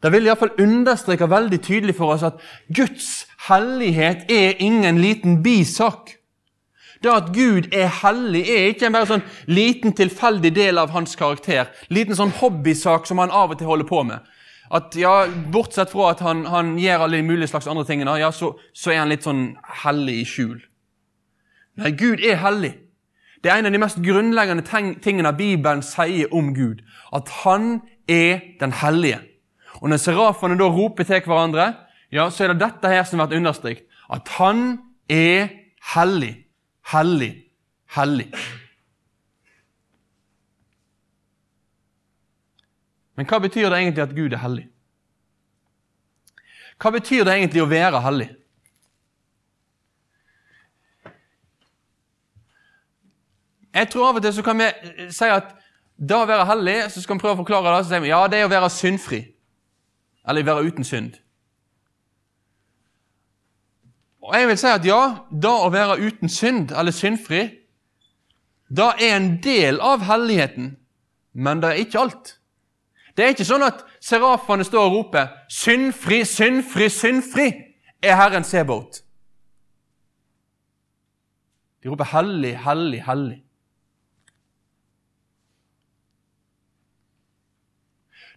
det 0.00 0.12
vil 0.12 0.28
iallfall 0.28 0.54
understreke 0.60 1.28
veldig 1.28 1.60
tydelig 1.60 1.96
for 1.96 2.14
oss 2.14 2.24
at 2.24 2.40
Guds 2.72 3.26
hellighet 3.48 4.30
er 4.32 4.60
ingen 4.60 5.00
liten 5.00 5.42
bisak. 5.44 6.19
Det 7.00 7.12
at 7.12 7.30
Gud 7.32 7.70
er 7.72 7.88
hellig, 8.02 8.42
er 8.44 8.66
ikke 8.70 8.90
en 8.90 8.96
bare 8.96 9.08
sånn 9.08 9.22
liten 9.48 9.94
tilfeldig 9.96 10.50
del 10.52 10.80
av 10.80 10.92
hans 10.92 11.16
karakter. 11.16 11.70
Liten 11.88 12.16
sånn 12.16 12.34
hobbysak 12.42 13.08
som 13.08 13.22
han 13.22 13.32
av 13.32 13.54
og 13.54 13.60
til 13.60 13.70
holder 13.70 13.88
på 13.88 14.02
med. 14.04 14.26
At 14.70 14.94
ja, 14.98 15.24
Bortsett 15.50 15.90
fra 15.90 16.12
at 16.12 16.20
han, 16.22 16.44
han 16.46 16.76
gjør 16.78 17.06
alle 17.06 17.18
de 17.18 17.26
mulige 17.26 17.48
slags 17.50 17.66
andre 17.70 17.86
tingene, 17.88 18.18
ja, 18.20 18.28
så, 18.30 18.52
så 18.76 18.92
er 18.92 19.00
han 19.02 19.10
litt 19.10 19.24
sånn 19.26 19.54
hellig 19.82 20.20
i 20.20 20.26
skjul. 20.28 20.60
Nei, 21.80 21.94
Gud 21.96 22.20
er 22.20 22.38
hellig. 22.44 22.74
Det 23.40 23.48
er 23.48 23.62
en 23.62 23.70
av 23.70 23.72
de 23.72 23.80
mest 23.80 24.02
grunnleggende 24.04 24.82
tingene 25.00 25.32
Bibelen 25.32 25.80
sier 25.86 26.28
om 26.36 26.52
Gud. 26.54 26.84
At 27.16 27.32
han 27.40 27.80
er 28.10 28.44
den 28.60 28.74
hellige. 28.82 29.22
Og 29.80 29.88
når 29.88 30.02
serafene 30.02 30.58
da 30.60 30.68
roper 30.68 31.08
til 31.08 31.24
hverandre, 31.24 31.70
ja, 32.12 32.28
så 32.28 32.44
er 32.44 32.52
det 32.52 32.66
dette 32.66 32.92
her 32.92 33.06
som 33.08 33.22
har 33.22 33.30
vært 33.30 33.40
understreket. 33.40 33.86
at 34.10 34.28
han 34.36 34.78
er 35.08 35.48
hellig, 35.94 36.34
hellig, 36.92 37.32
hellig. 37.96 38.28
Men 43.18 43.28
hva 43.28 43.40
betyr 43.44 43.68
det 43.68 43.78
egentlig 43.78 44.04
at 44.06 44.16
Gud 44.16 44.32
er 44.32 44.40
hellig? 44.40 44.66
Hva 46.80 46.92
betyr 46.94 47.26
det 47.28 47.34
egentlig 47.36 47.60
å 47.60 47.68
være 47.68 48.00
hellig? 48.06 48.30
Jeg 53.70 53.90
tror 53.92 54.08
av 54.08 54.18
og 54.18 54.24
til 54.24 54.32
så 54.34 54.42
kan 54.42 54.58
vi 54.58 54.68
si 55.14 55.28
at 55.30 55.52
da 56.00 56.22
å 56.24 56.28
være 56.28 56.46
hellig, 56.48 56.78
så 56.90 57.02
skal 57.02 57.18
vi 57.18 57.22
prøve 57.22 57.36
å 57.36 57.42
forklare 57.42 57.74
det, 57.74 57.84
så 57.84 57.92
sier 57.92 58.02
vi 58.02 58.10
ja, 58.10 58.22
det 58.26 58.40
er 58.40 58.48
å 58.48 58.52
være 58.52 58.70
syndfri. 58.72 59.20
Eller 60.28 60.46
være 60.48 60.64
uten 60.72 60.86
synd. 60.86 61.18
Og 64.20 64.34
jeg 64.36 64.48
vil 64.48 64.58
si 64.60 64.68
at 64.68 64.84
ja, 64.84 65.00
det 65.32 65.50
å 65.50 65.70
være 65.72 65.98
uten 66.00 66.28
synd, 66.28 66.74
eller 66.76 66.92
syndfri, 66.92 67.46
det 68.70 68.90
er 69.00 69.16
en 69.16 69.30
del 69.42 69.80
av 69.82 70.04
helligheten, 70.06 70.74
men 71.32 71.62
det 71.62 71.70
er 71.70 71.82
ikke 71.82 72.02
alt. 72.04 72.34
Det 73.16 73.24
er 73.24 73.34
ikke 73.34 73.48
sånn 73.48 73.66
at 73.66 73.82
serafene 74.00 74.64
står 74.64 74.86
og 74.86 74.94
roper 74.94 75.26
'Syndfri, 75.50 76.22
syndfri, 76.24 76.88
syndfri 76.88 77.46
er 78.02 78.16
Herren 78.16 78.44
Sebot'. 78.44 79.02
De 81.82 81.88
roper 81.88 82.04
'Hellig, 82.04 82.56
hellig, 82.58 83.02
hellig'. 83.04 83.42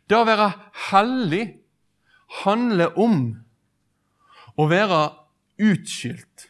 Det 0.10 0.18
å 0.18 0.26
være 0.26 0.52
hellig 0.92 1.44
handler 2.44 2.98
om 3.00 3.20
å 4.58 4.68
være 4.68 5.23
utskilt. 5.58 6.50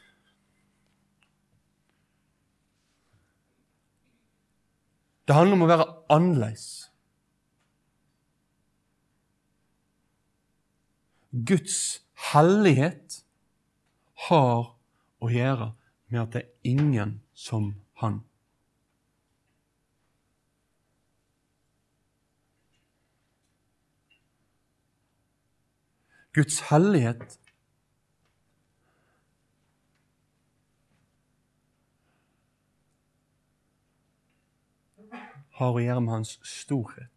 Det 5.28 5.36
handler 5.36 5.56
om 5.56 5.66
å 5.66 5.70
være 5.72 5.88
annerledes. 6.12 6.68
Guds 11.34 11.78
hellighet 12.34 13.24
har 14.28 14.68
å 15.24 15.32
gjøre 15.32 15.72
med 16.12 16.22
at 16.22 16.36
det 16.36 16.44
er 16.44 16.76
ingen 16.76 17.16
som 17.34 17.72
han. 18.04 18.22
Guds 26.34 26.60
hellighet 26.70 27.40
har 35.60 35.74
å 35.76 35.82
gjøre 35.82 36.02
med 36.02 36.14
hans 36.14 36.38
storhet. 36.48 37.10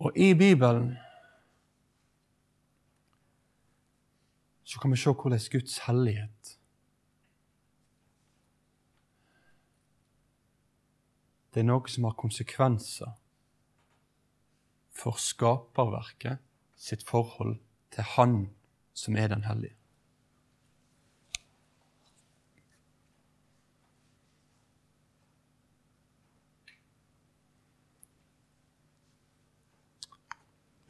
Og 0.00 0.16
i 0.16 0.32
Bibelen 0.34 0.94
så 4.64 4.80
kan 4.80 4.90
vi 4.90 4.96
se 4.96 5.12
hvordan 5.12 5.50
Guds 5.52 5.78
hellighet 5.84 6.56
Det 11.50 11.60
er 11.60 11.66
noe 11.66 11.90
som 11.90 12.06
har 12.06 12.14
konsekvenser 12.14 13.10
for 14.94 15.18
skaperverket 15.18 16.38
sitt 16.78 17.02
forhold 17.08 17.56
til 17.90 18.06
Han 18.14 18.36
som 19.00 19.16
er 19.16 19.30
den 19.32 19.46
hellige. 19.48 19.76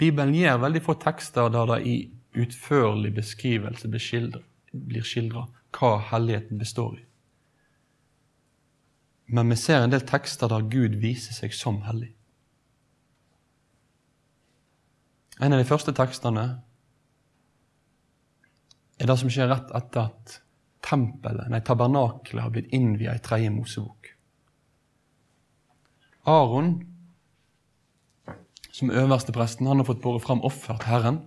Bibelen 0.01 0.33
gir 0.33 0.57
veldig 0.57 0.81
få 0.81 0.95
tekster 0.97 1.51
der 1.53 1.67
det 1.75 1.83
i 1.85 1.97
utførlig 2.41 3.13
beskrivelse 3.19 3.91
blir 3.91 5.05
skildra 5.05 5.43
hva 5.77 5.91
helligheten 6.11 6.59
består 6.59 6.95
i. 6.97 7.05
Men 9.31 9.53
vi 9.53 9.59
ser 9.61 9.85
en 9.85 9.93
del 9.93 10.07
tekster 10.09 10.49
der 10.51 10.65
Gud 10.73 10.97
viser 11.03 11.37
seg 11.37 11.53
som 11.55 11.83
hellig. 11.85 12.15
En 15.41 15.53
av 15.53 15.61
de 15.61 15.69
første 15.69 15.93
tekstene 15.97 16.47
er 19.01 19.09
det 19.09 19.17
som 19.17 19.33
skjer 19.33 19.49
rett 19.49 19.71
etter 19.77 20.11
at 20.11 20.37
tempelet, 20.85 21.49
nei, 21.53 21.63
tabernakelet 21.65 22.45
har 22.45 22.53
blitt 22.53 22.73
innvia 22.77 23.15
i 23.17 23.23
tredje 23.25 23.53
Mosebok. 23.53 24.11
Aron, 26.29 26.75
som 28.71 28.93
øverste 28.93 29.33
presten, 29.33 29.67
han 29.67 29.81
har 29.81 29.89
fått 29.89 30.03
båret 30.05 30.25
fram 30.25 30.45
offer 30.47 30.77
til 30.81 30.93
Herren. 30.93 31.21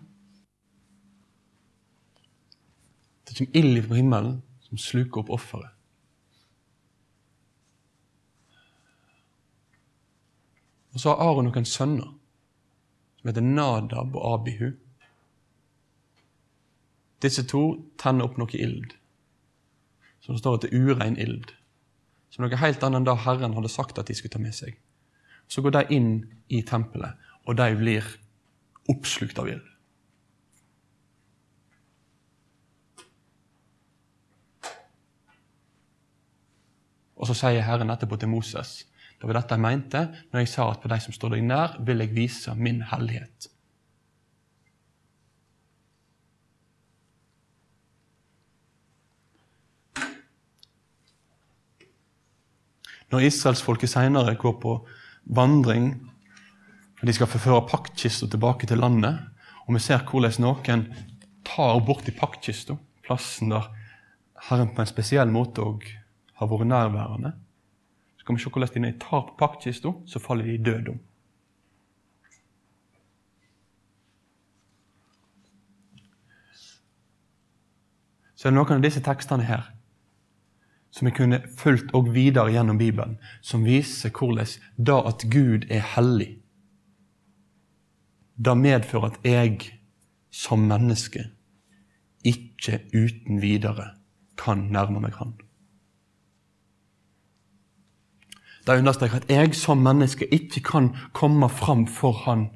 Det 3.23 3.33
er 3.33 3.41
som 3.41 3.55
ild 3.57 3.81
fra 3.87 3.97
himmelen 3.97 4.41
som 4.67 4.81
sluker 4.81 5.23
opp 5.23 5.33
offeret. 5.33 5.69
Og 10.93 11.01
så 11.01 11.09
har 11.09 11.25
Aron 11.25 11.49
noen 11.49 11.65
sønner 11.65 12.11
som 13.17 13.29
heter 13.29 13.45
Nadab 13.45 14.13
og 14.13 14.25
Abihu. 14.35 14.73
Disse 17.23 17.45
to 17.47 17.63
tenner 18.01 18.27
opp 18.27 18.39
noe 18.39 18.59
ild, 18.59 18.95
som 20.23 20.37
står 20.39 20.57
at 20.57 20.65
det 20.65 20.73
er 20.73 20.87
urein 20.89 21.17
ild. 21.19 21.53
Som 22.33 22.45
noe 22.45 22.59
helt 22.59 22.83
annet 22.83 23.01
enn 23.01 23.07
det 23.07 23.19
Herren 23.23 23.55
hadde 23.55 23.71
sagt 23.71 23.99
at 23.99 24.09
de 24.09 24.15
skulle 24.17 24.33
ta 24.33 24.41
med 24.43 24.55
seg. 24.57 24.75
Så 25.47 25.63
går 25.63 25.75
de 25.75 25.83
inn 25.95 26.09
i 26.51 26.63
tempelet, 26.67 27.19
og 27.47 27.59
de 27.59 27.69
blir 27.79 28.07
oppslukt 28.91 29.39
av 29.39 29.51
ild. 29.53 29.69
Og 37.23 37.29
så 37.29 37.37
sier 37.39 37.63
Herren 37.63 37.93
etterpå 37.93 38.19
til 38.19 38.31
Moses 38.33 38.81
det 39.23 39.29
var 39.29 39.37
dette 39.37 39.55
jeg 39.55 39.63
mente 39.63 39.99
når 40.33 40.41
jeg 40.41 40.49
sa 40.51 40.65
at 40.67 40.81
på 40.83 40.89
de 40.91 40.97
som 40.99 41.13
står 41.15 41.37
deg 41.37 41.45
nær, 41.47 41.77
vil 41.87 42.03
jeg 42.03 42.11
vise 42.11 42.51
min 42.59 42.81
hellighet. 42.89 43.45
Når 53.13 53.27
israelsfolket 53.27 53.91
senere 53.91 54.33
går 54.41 54.55
på 54.57 54.71
vandring, 55.37 55.91
og 56.97 57.05
de 57.05 57.13
skal 57.13 57.29
forføre 57.29 57.67
paktkista 57.69 58.25
tilbake 58.25 58.65
til 58.65 58.81
landet, 58.81 59.19
og 59.67 59.75
vi 59.75 59.81
ser 59.83 60.01
hvordan 60.07 60.39
noen 60.41 60.87
tar 61.45 61.77
bort 61.85 62.09
i 62.09 62.15
paktkista, 62.17 62.79
plassen 63.05 63.53
der 63.53 63.69
Herren 64.49 64.73
på 64.73 64.81
en 64.81 64.89
spesiell 64.89 65.29
måte 65.31 65.61
òg 65.61 65.85
har 66.39 66.49
vært 66.49 66.67
nærværende, 66.71 67.35
så 68.17 68.25
kan 68.25 68.35
vi 68.35 68.41
se 68.41 68.49
hvordan 68.49 68.87
de 68.89 68.93
tar 68.99 69.27
på 69.29 69.37
paktkista, 69.39 69.93
så 70.09 70.19
faller 70.19 70.49
de 70.49 70.57
i 70.57 70.89
om. 70.89 70.99
Så 78.33 78.49
er 78.49 78.51
det 78.51 78.57
noen 78.57 78.79
av 78.79 78.83
disse 78.83 79.05
tekstene 79.05 79.45
her 79.45 79.69
som 80.93 81.07
vi 81.09 81.13
kunne 81.17 81.41
fulgt 81.57 81.93
og 81.97 82.11
videre 82.13 82.53
gjennom 82.53 82.77
Bibelen, 82.77 83.17
som 83.41 83.65
viser 83.65 84.13
hvordan 84.13 84.47
det 84.77 84.99
at 85.09 85.25
Gud 85.33 85.65
er 85.69 85.81
hellig, 85.95 86.37
det 88.37 88.57
medfører 88.57 89.11
at 89.11 89.19
jeg 89.25 89.79
som 90.33 90.67
menneske 90.69 91.27
ikke 92.25 92.79
uten 92.93 93.41
videre 93.41 93.91
kan 94.37 94.69
nærme 94.73 95.01
meg 95.03 95.13
Han. 95.19 95.35
Det 98.63 98.79
understreker 98.79 99.21
at 99.21 99.29
jeg 99.29 99.55
som 99.55 99.81
menneske 99.83 100.25
ikke 100.33 100.63
kan 100.63 100.93
komme 101.13 101.49
fram 101.49 101.87
for 101.87 102.13
Han 102.25 102.47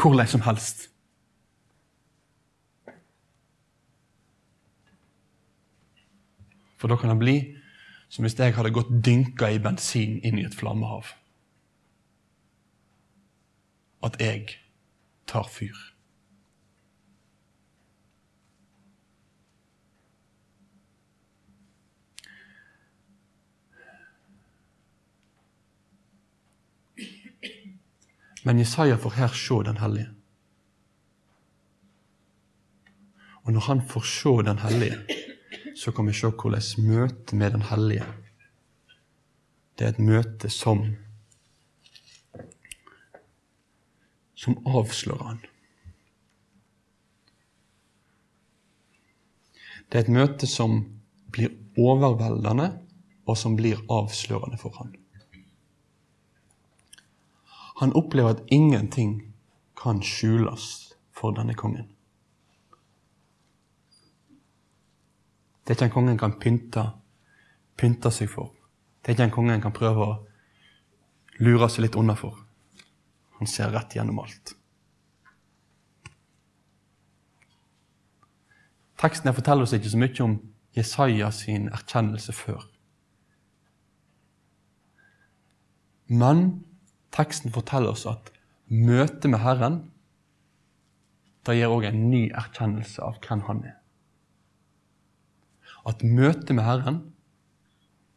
hvordan 0.00 0.26
som 0.26 0.40
helst. 0.40 0.90
For 6.84 6.88
da 6.92 6.98
kan 7.00 7.08
det 7.08 7.16
bli 7.16 7.38
som 8.12 8.26
hvis 8.26 8.34
jeg 8.36 8.52
hadde 8.52 8.74
gått 8.76 8.90
dynka 9.06 9.48
i 9.48 9.60
bensin 9.64 10.18
inn 10.20 10.36
i 10.36 10.42
et 10.44 10.52
flammehav. 10.52 11.14
At 14.04 14.18
jeg 14.20 14.58
tar 15.24 15.48
fyr. 15.48 15.80
Men 28.44 28.60
Jesaja 28.60 29.00
får 29.00 29.16
her 29.22 29.32
se 29.32 29.62
Den 29.64 29.80
hellige. 29.80 30.12
Og 33.48 33.52
når 33.56 33.70
han 33.72 33.86
får 33.88 34.10
se 34.20 34.42
Den 34.52 34.58
hellige, 34.58 35.13
så 35.76 35.92
kan 35.92 36.06
vi 36.06 36.12
se 36.12 36.30
hvordan 36.30 36.86
møtet 36.86 37.32
med 37.32 37.50
Den 37.50 37.62
hellige 37.62 38.06
Det 39.78 39.84
er 39.84 39.88
et 39.88 39.98
møte 39.98 40.50
som 40.50 40.96
som 44.34 44.58
avslører 44.66 45.24
han. 45.24 45.38
Det 49.88 49.98
er 49.98 50.04
et 50.04 50.12
møte 50.12 50.46
som 50.46 50.82
blir 51.32 51.54
overveldende, 51.80 52.66
og 53.24 53.38
som 53.40 53.56
blir 53.56 53.80
avslørende 53.88 54.58
for 54.60 54.76
han. 54.76 54.92
Han 57.80 57.94
opplever 57.96 58.36
at 58.36 58.44
ingenting 58.52 59.34
kan 59.80 60.02
skjules 60.02 60.94
for 61.14 61.32
denne 61.32 61.54
kongen. 61.54 61.93
Det 65.64 65.72
er 65.72 65.78
ikke 65.78 65.84
en 65.88 65.94
kongen 65.94 66.18
kan 66.20 66.34
pynte, 66.40 66.84
pynte 67.80 68.10
seg 68.12 68.28
for. 68.28 68.52
Det 69.00 69.12
er 69.12 69.16
ikke 69.16 69.28
en 69.30 69.36
kongen 69.38 69.62
kan 69.64 69.72
prøve 69.72 70.04
å 70.04 70.18
lure 71.40 71.70
seg 71.72 71.86
litt 71.86 71.96
unna 71.96 72.16
for. 72.18 72.36
Han 73.38 73.48
ser 73.48 73.72
rett 73.72 73.96
gjennom 73.96 74.20
alt. 74.20 74.54
Teksten 79.00 79.28
her 79.28 79.36
forteller 79.36 79.66
oss 79.66 79.74
ikke 79.76 79.90
så 79.92 80.00
mye 80.00 80.24
om 80.24 80.36
Jesaja 80.76 81.30
sin 81.34 81.66
erkjennelse 81.72 82.32
før. 82.36 82.62
Men 86.08 86.64
teksten 87.14 87.52
forteller 87.54 87.94
oss 87.94 88.04
at 88.10 88.30
møtet 88.68 89.30
med 89.30 89.40
Herren 89.40 89.80
det 91.44 91.58
gir 91.58 91.72
òg 91.72 91.88
en 91.88 92.06
ny 92.08 92.26
erkjennelse 92.32 93.02
av 93.04 93.18
hvem 93.24 93.44
han 93.48 93.64
er. 93.68 93.80
At 95.86 96.02
møtet 96.02 96.54
med 96.56 96.64
Herren 96.64 97.00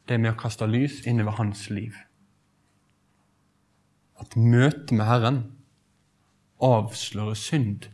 det 0.08 0.16
er 0.16 0.24
med 0.24 0.36
å 0.36 0.40
kaste 0.40 0.68
lys 0.70 1.02
innover 1.08 1.36
hans 1.42 1.66
liv. 1.70 1.96
At 4.22 4.38
møtet 4.40 4.94
med 4.96 5.06
Herren 5.06 5.40
avslører 6.64 7.36
synd. 7.38 7.90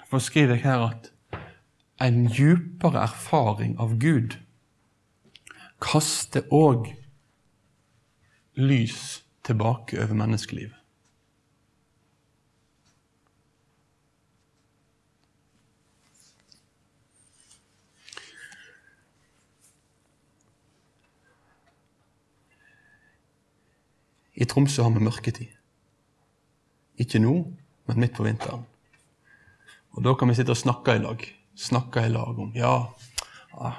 Derfor 0.00 0.18
skriver 0.22 0.58
jeg 0.58 0.66
her 0.66 0.88
at 0.90 1.12
en 2.02 2.26
djupere 2.26 3.06
erfaring 3.06 3.78
av 3.80 3.94
Gud 4.02 4.36
kaster 5.82 6.44
òg 6.52 6.90
lys 8.58 9.22
tilbake 9.46 9.98
over 10.02 10.18
menneskelivet. 10.18 10.85
I 24.36 24.44
Tromsø 24.44 24.84
har 24.84 24.92
vi 24.94 25.04
mørketid. 25.04 25.52
Ikke 27.00 27.20
nå, 27.20 27.34
men 27.88 28.00
midt 28.00 28.16
på 28.16 28.26
vinteren. 28.26 28.64
Og 29.96 30.04
Da 30.04 30.14
kan 30.14 30.28
vi 30.28 30.36
sitte 30.36 30.52
og 30.52 30.60
snakke 30.60 30.96
i 30.96 31.02
lag. 31.02 31.22
Snakke 31.56 32.04
i 32.04 32.12
lag 32.12 32.38
om 32.38 32.52
ja, 32.54 32.74
ja 33.56 33.72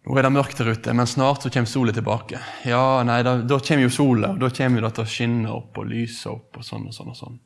nå 0.00 0.16
er 0.16 0.24
det 0.24 0.32
mørkt 0.32 0.56
der 0.56 0.72
ute, 0.72 0.92
men 0.96 1.06
snart 1.06 1.44
så 1.44 1.50
kommer 1.52 1.68
sola 1.68 1.92
tilbake. 1.92 2.38
Ja, 2.64 3.02
nei, 3.04 3.20
Da, 3.22 3.36
da 3.44 3.58
kommer 3.60 3.84
jo 3.84 3.92
sola, 3.92 4.32
og 4.32 4.40
da 4.40 4.48
kommer 4.56 4.86
det 4.86 4.94
til 4.96 5.04
å 5.04 5.12
skinne 5.12 5.52
opp 5.52 5.76
og 5.76 5.90
lyse 5.90 6.30
opp. 6.30 6.56
og 6.56 6.64
sånn 6.64 6.86
og 6.88 6.94
sånn 6.96 7.12
og 7.12 7.18
sånn. 7.18 7.36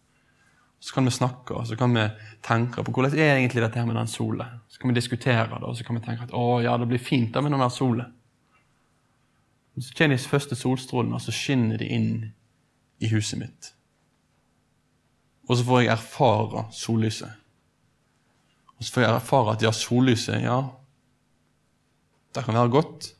Så 0.78 0.94
kan 0.94 1.08
vi 1.08 1.14
snakke 1.16 1.56
og 1.56 1.66
så 1.66 1.76
kan 1.80 1.94
vi 1.96 2.04
tenke 2.44 2.84
på 2.84 2.92
hvordan 2.92 3.16
er 3.16 3.38
egentlig 3.38 3.64
dette 3.64 3.80
her 3.80 3.88
med 3.88 3.96
den 3.96 4.10
sola. 4.10 4.46
Så 4.68 4.78
kan 4.78 4.92
vi 4.92 5.00
diskutere 5.00 5.48
det, 5.48 5.62
og 5.64 5.76
så 5.76 5.84
kan 5.84 5.98
vi 5.98 6.04
tenke 6.04 6.28
at 6.28 6.34
å 6.36 6.60
ja, 6.62 6.76
det 6.78 6.88
blir 6.88 7.02
fint 7.02 7.32
da 7.32 7.42
med 7.42 7.52
den 7.52 7.64
der 7.64 7.72
sola. 7.72 8.06
Så 9.80 9.94
kommer 9.98 10.16
de 10.16 10.22
første 10.22 10.54
solstrålene, 10.54 11.16
og 11.18 11.22
så 11.22 11.34
skinner 11.34 11.80
de 11.80 11.88
inn 11.90 12.10
i 13.02 13.10
huset 13.10 13.40
mitt. 13.40 13.72
Og 15.48 15.58
så 15.58 15.66
får 15.66 15.82
jeg 15.82 15.92
erfare 15.92 16.64
sollyset. 16.72 17.32
Og 18.78 18.86
så 18.86 18.94
får 18.94 19.04
jeg 19.04 19.14
erfare 19.14 19.56
at 19.56 19.64
ja, 19.66 19.72
sollyset, 19.74 20.42
ja, 20.44 20.60
det 22.34 22.44
kan 22.44 22.54
være 22.54 22.72
godt. 22.72 23.10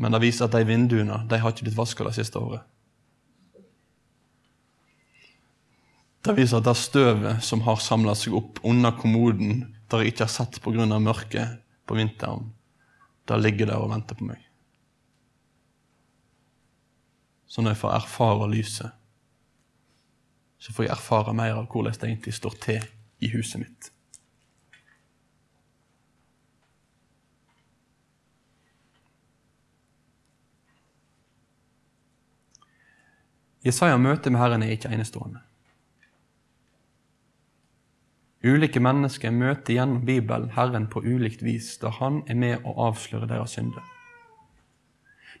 Men 0.00 0.14
det 0.14 0.22
viser 0.22 0.46
at 0.46 0.54
de 0.56 0.64
vinduene 0.64 1.18
de 1.28 1.40
har 1.40 1.52
ikke 1.52 1.66
blitt 1.68 1.78
vaska 1.78 2.06
det 2.06 2.14
siste 2.16 2.40
året. 2.40 2.64
Det 6.24 6.36
viser 6.36 6.60
at 6.60 6.68
det 6.68 6.76
støvet 6.76 7.44
som 7.44 7.62
har 7.64 7.80
samla 7.80 8.14
seg 8.16 8.36
opp 8.36 8.60
under 8.64 8.92
kommoden, 8.96 9.70
der 9.88 10.02
jeg 10.02 10.12
ikke 10.12 10.26
har 10.26 10.32
sett 10.32 10.60
pga. 10.60 10.86
mørket 11.00 11.60
på 11.88 11.96
vinteren, 11.96 12.52
det 13.30 13.42
ligger 13.42 13.70
der 13.70 13.82
og 13.82 13.92
venter 13.92 14.18
på 14.18 14.26
meg. 14.26 14.42
Så 17.50 17.62
når 17.62 17.74
jeg 17.74 17.82
får 17.82 17.94
erfare 17.96 18.50
lyset, 18.50 18.90
så 20.60 20.72
får 20.72 20.86
jeg 20.86 20.92
erfare 20.94 21.34
mer 21.34 21.56
av 21.56 21.70
hvordan 21.70 21.96
det 21.96 22.08
egentlig 22.08 22.34
står 22.36 22.58
til 22.62 22.84
i 23.24 23.30
huset 23.32 23.62
mitt. 23.62 23.90
Jesaja 33.64 33.98
møte 34.00 34.30
med 34.32 34.40
Herren 34.40 34.62
er 34.64 34.72
ikke 34.72 34.88
enestående. 34.94 35.42
Ulike 38.40 38.80
mennesker 38.80 39.32
møter 39.36 39.74
gjennom 39.76 40.04
Bibelen 40.08 40.52
Herren 40.54 40.86
på 40.88 41.02
ulikt 41.04 41.42
vis, 41.44 41.74
da 41.80 41.90
Han 41.98 42.22
er 42.26 42.38
med 42.40 42.64
å 42.64 42.72
avsløre 42.88 43.28
deres 43.28 43.56
synder. 43.58 43.84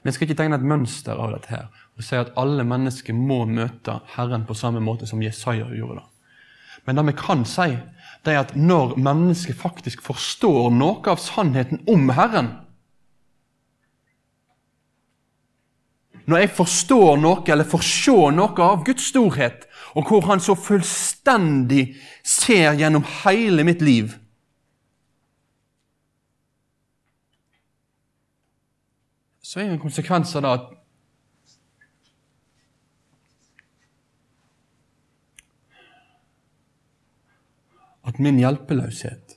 Vi 0.02 0.12
skal 0.12 0.28
ikke 0.28 0.36
tegne 0.36 0.56
et 0.56 0.64
mønster 0.64 1.16
av 1.16 1.32
dette 1.32 1.52
her, 1.52 1.68
og 1.96 2.04
si 2.04 2.16
at 2.16 2.32
alle 2.40 2.64
mennesker 2.64 3.16
må 3.16 3.44
møte 3.48 3.98
Herren 4.16 4.44
på 4.48 4.56
samme 4.56 4.80
måte 4.84 5.08
som 5.08 5.22
Jesaja 5.22 5.68
gjorde 5.76 6.00
det. 6.00 6.06
Men 6.84 6.96
det 6.96 7.06
vi 7.10 7.16
kan 7.16 7.44
si, 7.48 7.70
det 8.24 8.34
er 8.34 8.42
at 8.42 8.54
når 8.56 8.96
mennesket 9.00 9.56
faktisk 9.60 10.04
forstår 10.04 10.70
noe 10.72 11.12
av 11.12 11.20
sannheten 11.20 11.84
om 11.88 12.08
Herren, 12.16 12.52
Når 16.30 16.44
jeg 16.44 16.50
forstår 16.54 17.16
noe 17.18 17.42
eller 17.50 17.66
får 17.66 17.82
se 17.82 18.12
noe 18.36 18.62
av 18.62 18.84
Guds 18.86 19.08
storhet, 19.10 19.64
og 19.94 20.06
hvor 20.06 20.20
Han 20.26 20.40
så 20.40 20.54
fullstendig 20.54 21.96
ser 22.24 22.76
gjennom 22.78 23.04
hele 23.24 23.64
mitt 23.64 23.82
liv 23.82 24.14
Så 29.50 29.58
er 29.58 29.72
en 29.72 29.80
konsekvens 29.82 30.36
av 30.38 30.44
det 30.44 30.50
at 30.54 30.68
At 38.10 38.20
min 38.22 38.38
hjelpeløshet 38.40 39.34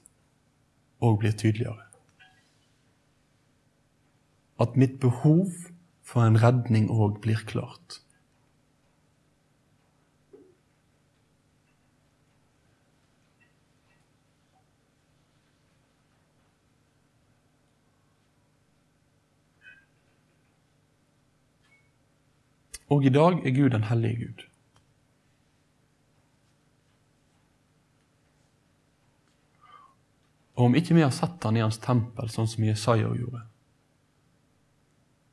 òg 1.04 1.18
blir 1.22 1.34
tydeligere. 1.38 1.82
At 4.62 4.78
mitt 4.80 4.96
behov 5.02 5.50
for 6.06 6.26
en 6.26 6.40
redning 6.42 6.88
òg 6.94 7.20
blir 7.26 7.42
klart. 7.50 8.03
Og 22.94 23.06
i 23.06 23.14
dag 23.14 23.40
er 23.42 23.56
Gud 23.56 23.72
den 23.74 23.88
hellige 23.90 24.26
Gud. 24.26 24.44
Og 30.54 30.66
om 30.70 30.76
ikke 30.78 30.94
vi 30.94 31.02
har 31.02 31.14
sett 31.14 31.44
han 31.44 31.58
i 31.58 31.64
hans 31.64 31.82
tempel, 31.82 32.30
sånn 32.30 32.50
som 32.50 32.66
Jesaja 32.68 33.10
gjorde, 33.18 33.42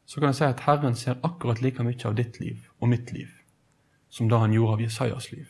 så 0.09 0.19
kan 0.19 0.33
jeg 0.33 0.39
si 0.41 0.47
at 0.49 0.65
Herren 0.65 0.97
ser 0.99 1.21
akkurat 1.27 1.61
like 1.63 1.85
mye 1.87 2.09
av 2.09 2.17
ditt 2.19 2.41
liv 2.41 2.65
og 2.81 2.91
mitt 2.91 3.13
liv 3.15 3.29
som 4.11 4.27
da 4.29 4.41
han 4.43 4.57
gjorde 4.57 4.73
av 4.73 4.83
Jesajas 4.83 5.29
liv. 5.31 5.47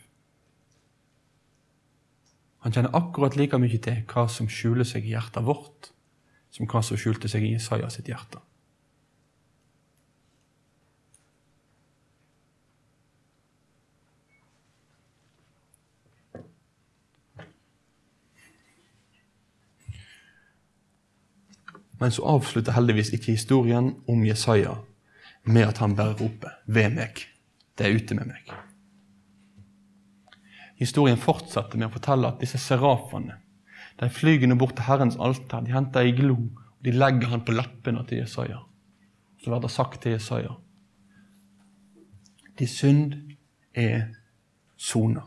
Han 2.61 2.75
kjenner 2.75 2.93
akkurat 2.93 3.39
like 3.39 3.57
mye 3.57 3.79
til 3.81 4.03
hva 4.11 4.27
som 4.29 4.51
skjuler 4.51 4.85
seg 4.85 5.07
i 5.07 5.15
hjertet 5.15 5.47
vårt, 5.47 5.89
som 6.53 6.69
hva 6.69 6.83
som 6.85 6.99
skjulte 6.99 7.31
seg 7.31 7.47
i 7.47 7.55
Jesaja 7.55 7.89
sitt 7.89 8.11
hjerte. 8.11 8.43
Men 22.01 22.11
så 22.11 22.25
avslutter 22.25 22.73
heldigvis 22.73 23.13
ikke 23.13 23.35
historien 23.35 23.91
om 24.09 24.23
Jesaja 24.25 24.73
med 25.45 25.67
at 25.67 25.77
han 25.77 25.95
bare 25.95 26.17
roper 26.17 26.49
'Ved 26.65 26.97
meg'. 26.97 27.27
Det 27.77 27.85
er 27.85 27.95
ute 27.95 28.15
med 28.15 28.25
meg. 28.25 28.51
Historien 30.75 31.17
fortsetter 31.17 31.77
med 31.77 31.87
å 31.87 31.93
fortelle 31.93 32.27
at 32.27 32.39
disse 32.41 32.57
serafene 32.57 33.37
de 33.99 34.09
flyr 34.09 34.47
nå 34.47 34.55
bort 34.55 34.75
til 34.75 34.87
Herrens 34.87 35.17
alter. 35.19 35.61
De 35.61 35.71
henter 35.71 36.01
ei 36.01 36.11
glo 36.17 36.35
og 36.81 36.83
de 36.83 36.91
legger 36.91 37.29
han 37.29 37.43
på 37.45 37.53
leppene 37.53 38.01
til 38.09 38.23
Jesaja. 38.23 38.63
Så 39.37 39.49
blir 39.49 39.61
det 39.61 39.71
sagt 39.71 40.01
til 40.01 40.11
Jesaja 40.11 40.55
De 42.57 42.67
synd 42.67 43.13
er 43.73 44.07
sona. 44.77 45.21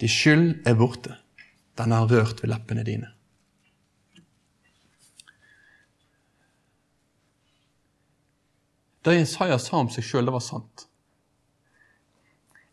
De 0.00 0.08
skyld 0.08 0.66
er 0.66 0.74
borte. 0.74 1.14
Den 1.78 1.94
har 1.94 2.10
rørt 2.10 2.42
ved 2.42 2.50
leppene 2.50 2.84
dine. 2.84 3.17
Det 9.08 9.14
Jesaja 9.16 9.56
sa 9.56 9.78
om 9.80 9.88
seg 9.88 10.04
sjøl, 10.04 10.26
det 10.28 10.32
var 10.34 10.42
sant. 10.44 10.82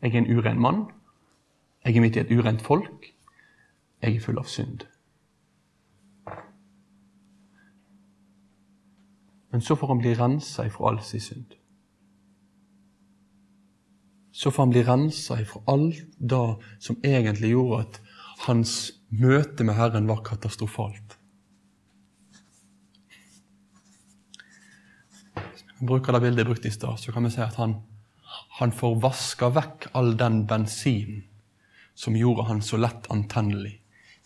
Jeg 0.03 0.11
er 0.11 0.17
en 0.19 0.27
uren 0.35 0.57
mann. 0.59 0.81
Jeg 1.85 1.95
er 1.95 2.03
midt 2.03 2.17
i 2.19 2.19
et 2.25 2.33
urent 2.35 2.63
folk. 2.65 3.05
Jeg 4.03 4.17
er 4.17 4.19
full 4.19 4.41
av 4.41 4.49
synd. 4.51 4.83
Men 9.55 9.63
så 9.63 9.77
får 9.79 9.93
han 9.93 10.01
bli 10.03 10.11
rensa 10.19 10.65
ifra 10.67 10.89
all 10.89 10.99
sin 11.07 11.23
synd. 11.23 11.55
Så 14.35 14.51
får 14.51 14.65
han 14.65 14.73
bli 14.75 14.83
rensa 14.83 15.39
ifra 15.39 15.61
alt 15.71 16.03
det 16.19 16.43
som 16.83 16.99
egentlig 16.99 17.53
gjorde 17.53 17.85
at 17.85 18.01
hans 18.49 18.73
møte 19.07 19.63
med 19.63 19.79
Herren 19.79 20.11
var 20.11 20.19
katastrofalt. 20.27 21.15
Hvis 25.39 25.63
vi 25.63 25.64
bruker 25.79 26.15
det 26.15 26.21
bildet 26.23 26.43
jeg 26.43 26.49
brukte 26.49 26.67
i 26.69 26.75
stad, 26.75 26.99
så 26.99 27.11
kan 27.11 27.25
vi 27.27 27.33
si 27.33 27.41
at 27.43 27.57
han, 27.59 27.79
han 28.59 28.73
får 28.75 28.99
vaska 29.03 29.49
vekk 29.55 29.89
all 29.93 30.15
den 30.19 30.45
bensinen 30.47 31.23
som 31.95 32.15
gjorde 32.15 32.47
han 32.49 32.61
så 32.61 32.77
lett 32.77 33.07
antennelig 33.11 33.77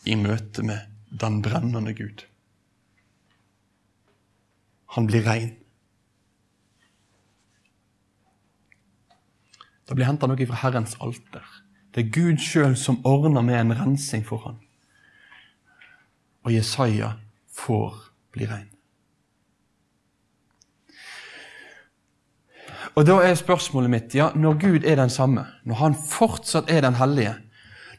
i 0.09 0.15
møte 0.17 0.63
med 0.65 0.89
den 1.09 1.41
brennende 1.45 1.93
Gud. 1.93 2.25
Han 4.95 5.05
blir 5.05 5.25
rein. 5.25 5.51
Det 9.85 9.97
blir 9.97 10.09
henta 10.09 10.29
noe 10.29 10.49
fra 10.49 10.63
Herrens 10.63 10.95
alter. 11.01 11.45
Det 11.93 12.05
er 12.05 12.11
Gud 12.13 12.41
sjøl 12.41 12.75
som 12.77 13.01
ordner 13.05 13.45
med 13.45 13.57
en 13.59 13.75
rensing 13.77 14.25
for 14.25 14.41
ham. 14.45 14.57
Og 16.45 16.53
Jesaja 16.53 17.15
får 17.53 17.97
bli 18.33 18.49
rein. 18.49 18.69
Og 22.99 23.05
da 23.07 23.21
er 23.23 23.37
spørsmålet 23.39 23.91
mitt 23.93 24.15
ja, 24.17 24.25
når 24.35 24.57
Gud 24.59 24.83
er 24.83 24.97
den 24.99 25.09
samme, 25.09 25.45
når 25.63 25.75
Han 25.79 25.93
fortsatt 25.95 26.67
er 26.67 26.83
den 26.83 26.97
hellige, 26.99 27.37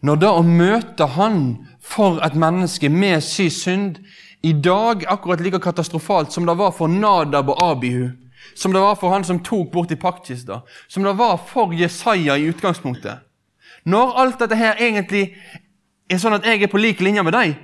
når 0.04 0.18
da 0.20 0.32
å 0.36 0.42
møte 0.44 1.06
Han 1.16 1.38
for 1.80 2.20
et 2.20 2.36
menneske 2.36 2.90
med 2.92 3.24
sin 3.24 3.50
synd 3.50 4.02
i 4.44 4.52
dag 4.52 5.06
akkurat 5.08 5.40
like 5.40 5.60
katastrofalt 5.60 6.32
som 6.32 6.44
det 6.44 6.56
var 6.56 6.76
for 6.76 6.88
Nadab 6.88 7.48
og 7.48 7.64
Abihu, 7.64 8.10
som 8.54 8.76
det 8.76 8.80
var 8.80 8.94
for 9.00 9.12
han 9.12 9.24
som 9.24 9.40
tok 9.44 9.72
bort 9.72 9.90
i 9.92 9.98
paktkista, 10.00 10.62
som 10.88 11.04
det 11.04 11.16
var 11.16 11.36
for 11.48 11.74
Jesaja 11.76 12.36
i 12.36 12.48
utgangspunktet. 12.48 13.20
Når 13.84 14.16
alt 14.20 14.40
dette 14.40 14.56
her 14.56 14.80
egentlig 14.80 15.34
er 16.10 16.20
sånn 16.20 16.36
at 16.36 16.48
jeg 16.48 16.62
er 16.62 16.72
på 16.72 16.80
lik 16.80 17.00
linje 17.00 17.24
med 17.24 17.36
deg, 17.36 17.54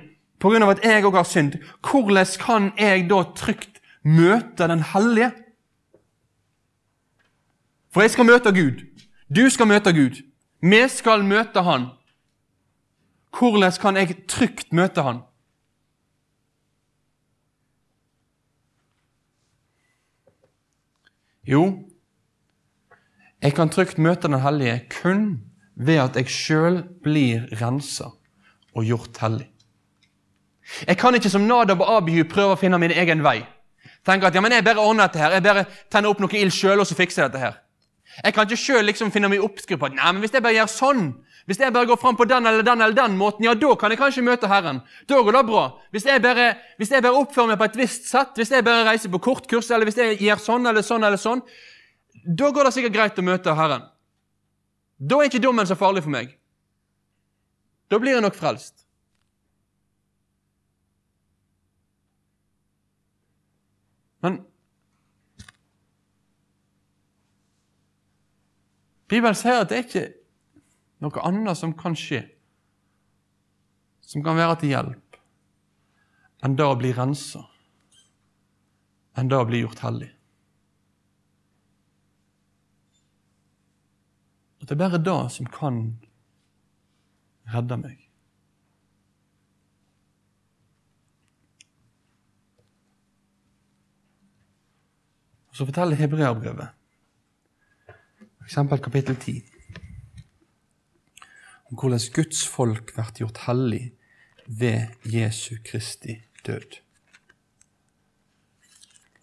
pga. 0.41 0.69
at 0.69 0.85
jeg 0.85 1.05
òg 1.05 1.17
har 1.17 1.25
synd, 1.25 1.57
hvordan 1.81 2.37
kan 2.41 2.71
jeg 2.77 3.09
da 3.09 3.23
trygt 3.35 3.81
møte 4.03 4.67
Den 4.67 4.81
hellige? 4.93 5.31
For 7.97 8.03
jeg 8.05 8.11
skal 8.13 8.27
møte 8.29 8.51
Gud. 8.53 8.81
Du 9.25 9.47
skal 9.49 9.65
møte 9.65 9.89
Gud. 9.89 10.19
Vi 10.61 10.81
skal 10.93 11.23
møte 11.25 11.63
Han. 11.65 11.87
Hvordan 13.33 13.73
kan 13.81 13.97
jeg 13.97 14.19
trygt 14.29 14.69
møte 14.69 15.01
Han? 15.01 15.23
Jo, 21.49 21.63
jeg 23.41 23.57
kan 23.57 23.73
trygt 23.73 23.97
møte 23.97 24.29
Den 24.29 24.45
hellige 24.45 24.79
kun 25.01 25.41
ved 25.75 25.97
at 25.97 26.21
jeg 26.21 26.29
sjøl 26.29 26.83
blir 27.01 27.49
rensa 27.57 28.13
og 28.75 28.85
gjort 28.85 29.17
hellig. 29.25 29.49
Jeg 30.85 30.97
kan 30.97 31.15
ikke 31.15 31.33
som 31.33 31.49
Nadab 31.49 31.81
og 31.81 31.95
Abihu 31.97 32.29
prøve 32.29 32.53
å 32.53 32.61
finne 32.61 32.77
min 32.77 32.93
egen 32.93 33.25
vei. 33.25 33.39
Tenke 34.05 34.29
at 34.29 34.35
ja, 34.35 34.41
men 34.41 34.53
jeg 34.53 34.63
bare 34.63 34.85
ordner 34.85 35.09
dette 35.09 35.25
her, 35.25 35.41
jeg 35.41 35.49
bare 35.49 35.71
tenner 35.89 36.13
opp 36.13 36.21
noe 36.21 36.37
ild 36.37 36.53
sjøl 36.53 36.77
og 36.77 36.85
så 36.85 36.93
fikser 36.93 37.25
jeg 37.25 37.33
dette 37.33 37.49
her. 37.49 37.63
Jeg 38.23 38.33
kan 38.33 38.47
ikke 38.47 38.59
sjøl 38.59 38.87
liksom 38.87 39.11
finne 39.13 39.29
meg 39.29 39.43
oppskrift 39.45 39.79
på 39.81 39.89
at 39.89 39.95
nei, 39.97 40.11
men 40.13 40.23
hvis 40.23 40.33
jeg 40.33 40.43
bare 40.45 40.57
gjør 40.57 40.71
sånn, 40.73 41.03
hvis 41.47 41.59
jeg 41.61 41.73
bare 41.73 41.87
går 41.87 41.99
fram 42.01 42.17
på 42.19 42.25
den 42.27 42.49
eller 42.49 42.65
den 42.65 42.81
eller 42.81 42.95
den 42.97 43.17
måten, 43.19 43.45
ja, 43.45 43.53
da 43.55 43.75
kan 43.79 43.93
jeg 43.93 43.99
kanskje 44.01 44.23
møte 44.25 44.49
Herren. 44.51 44.81
Da 45.07 45.21
går 45.23 45.37
det 45.37 45.43
bra. 45.47 45.61
Hvis 45.95 46.07
jeg 46.09 46.23
bare, 46.25 46.47
hvis 46.81 46.91
jeg 46.91 47.05
bare 47.05 47.21
oppfører 47.21 47.53
meg 47.53 47.61
på 47.61 47.67
et 47.69 47.77
visst 47.79 48.09
sett, 48.09 48.33
hvis 48.35 48.51
jeg 48.51 48.65
bare 48.67 48.87
reiser 48.89 49.13
på 49.13 49.21
kortkurs, 49.29 49.69
eller 49.71 49.87
hvis 49.87 50.01
jeg 50.01 50.17
gjør 50.25 50.41
sånn 50.43 50.67
eller 50.67 50.83
sånn 50.83 51.07
eller 51.07 51.21
sånn, 51.21 51.45
da 52.27 52.49
går 52.51 52.67
det 52.67 52.73
sikkert 52.75 52.97
greit 52.97 53.21
å 53.21 53.23
møte 53.23 53.55
Herren. 53.55 53.85
Da 54.97 55.21
er 55.21 55.29
ikke 55.29 55.43
dommen 55.43 55.69
så 55.69 55.77
farlig 55.79 56.03
for 56.03 56.11
meg. 56.11 56.33
Da 57.87 58.01
blir 58.01 58.17
jeg 58.17 58.25
nok 58.25 58.35
frelst. 58.35 58.83
Men 64.25 64.41
Bibelen 69.07 69.35
sier 69.35 69.61
at 69.61 69.71
det 69.71 69.77
er 69.77 69.85
ikke 69.85 70.07
noe 71.03 71.23
annet 71.27 71.59
som 71.59 71.75
kan 71.77 71.95
skje, 71.95 72.23
som 74.03 74.23
kan 74.25 74.35
være 74.39 74.59
til 74.61 74.73
hjelp, 74.73 75.19
enn 76.43 76.57
det 76.59 76.67
å 76.67 76.75
bli 76.79 76.91
rensa, 76.95 77.45
enn 79.17 79.31
det 79.31 79.39
å 79.39 79.47
bli 79.47 79.61
gjort 79.63 79.83
hellig. 79.85 80.09
At 84.59 84.67
det 84.67 84.75
er 84.75 84.83
bare 84.83 84.99
det 84.99 85.19
som 85.37 85.47
kan 85.47 85.79
redde 87.53 87.77
meg. 87.79 88.03
Og 95.47 95.55
Så 95.55 95.65
forteller 95.65 95.97
Hebreabrevet, 95.97 96.75
f.eks. 98.47 98.81
kapittel 98.83 99.15
10, 99.15 99.43
om 101.69 101.75
hvordan 101.75 101.99
Guds 102.15 102.47
folk 102.47 102.93
blir 102.95 103.09
gjort 103.19 103.41
hellig 103.43 103.91
ved 104.47 104.87
Jesu 105.03 105.57
Kristi 105.65 106.15
død. 106.47 106.79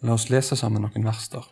La 0.04 0.12
oss 0.12 0.28
lese 0.28 0.56
sammen 0.60 0.84
noen 0.84 1.06
vers 1.08 1.30
der. 1.32 1.48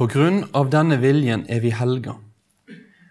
På 0.00 0.06
grunn 0.08 0.46
av 0.56 0.70
denne 0.72 0.96
viljen 0.96 1.42
er 1.52 1.58
vi 1.60 1.74
helga, 1.76 2.14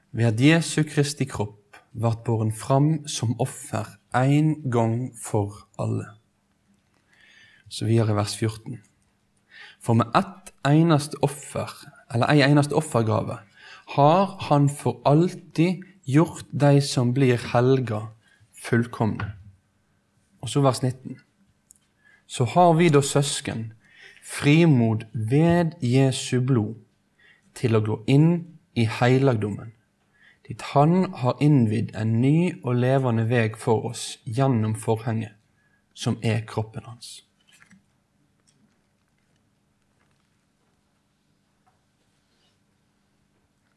ved 0.09 0.25
at 0.25 0.39
Jesu 0.41 0.79
Kristi 0.89 1.27
kropp 1.29 1.77
ble 1.93 2.09
båren 2.25 2.49
fram 2.49 2.87
som 3.05 3.35
offer 3.37 3.91
én 4.17 4.55
gang 4.73 5.11
for 5.13 5.67
alle. 5.77 6.07
Så 7.69 7.85
videre 7.85 8.17
vers 8.17 8.33
14. 8.33 8.79
For 9.77 10.01
med 10.01 10.09
ett 10.17 10.49
eneste 10.65 11.21
offer, 11.21 11.69
eller 12.09 12.33
ei 12.33 12.41
eneste 12.47 12.73
offergave, 12.73 13.37
har 13.93 14.37
Han 14.49 14.65
for 14.69 14.97
alltid 15.05 15.85
gjort 16.09 16.45
de 16.49 16.81
som 16.81 17.13
blir 17.13 17.37
helga, 17.53 18.07
fullkomne. 18.65 19.35
Og 20.41 20.49
så 20.49 20.65
vers 20.65 20.81
19. 20.81 21.19
Så 22.25 22.45
har 22.45 22.73
vi 22.73 22.89
da 22.89 23.01
søsken 23.01 23.73
frimod 24.29 25.05
ved 25.13 25.71
Jesu 25.81 26.41
blod 26.45 26.75
til 27.57 27.75
å 27.75 27.81
gå 27.83 27.97
inn 28.07 28.29
i 28.77 28.85
heilagdommen, 28.99 29.73
dit 30.47 30.61
Han 30.73 31.13
har 31.21 31.41
innvidd 31.41 31.95
en 31.97 32.19
ny 32.21 32.53
og 32.63 32.77
levende 32.81 33.25
veg 33.29 33.57
for 33.57 33.89
oss 33.89 34.19
gjennom 34.25 34.75
forhenget, 34.77 35.33
som 35.93 36.17
er 36.23 36.45
kroppen 36.47 36.85
hans. 36.85 37.23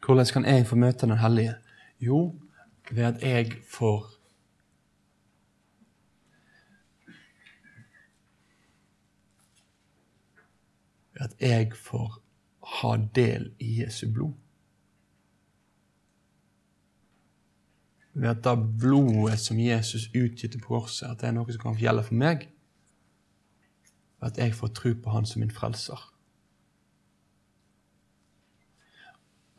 Hvordan 0.02 0.26
kan 0.34 0.44
jeg 0.44 0.66
få 0.66 0.76
møte 0.76 1.06
Den 1.06 1.18
hellige? 1.18 1.54
Jo, 2.00 2.34
ved 2.90 3.04
at 3.04 3.22
jeg 3.22 3.52
får 3.70 4.21
at 11.22 11.34
jeg 11.40 11.72
får 11.76 12.22
ha 12.80 12.96
del 13.14 13.50
i 13.60 13.80
Jesu 13.80 14.06
blod. 14.12 14.32
Ved 18.14 18.28
at 18.28 18.44
da 18.44 18.54
blodet 18.54 19.38
som 19.40 19.60
Jesus 19.60 20.10
utgytte 20.14 20.58
på 20.60 20.74
korset, 20.76 21.08
at 21.08 21.20
det 21.20 21.30
er 21.30 21.36
noe 21.36 21.52
som 21.52 21.62
kan 21.62 21.78
gjelde 21.80 22.04
for 22.04 22.18
meg. 22.20 22.48
Ved 24.20 24.34
at 24.34 24.40
jeg 24.44 24.54
får 24.54 24.74
tro 24.76 24.92
på 25.04 25.14
Han 25.14 25.26
som 25.26 25.40
min 25.40 25.50
frelser. 25.54 26.12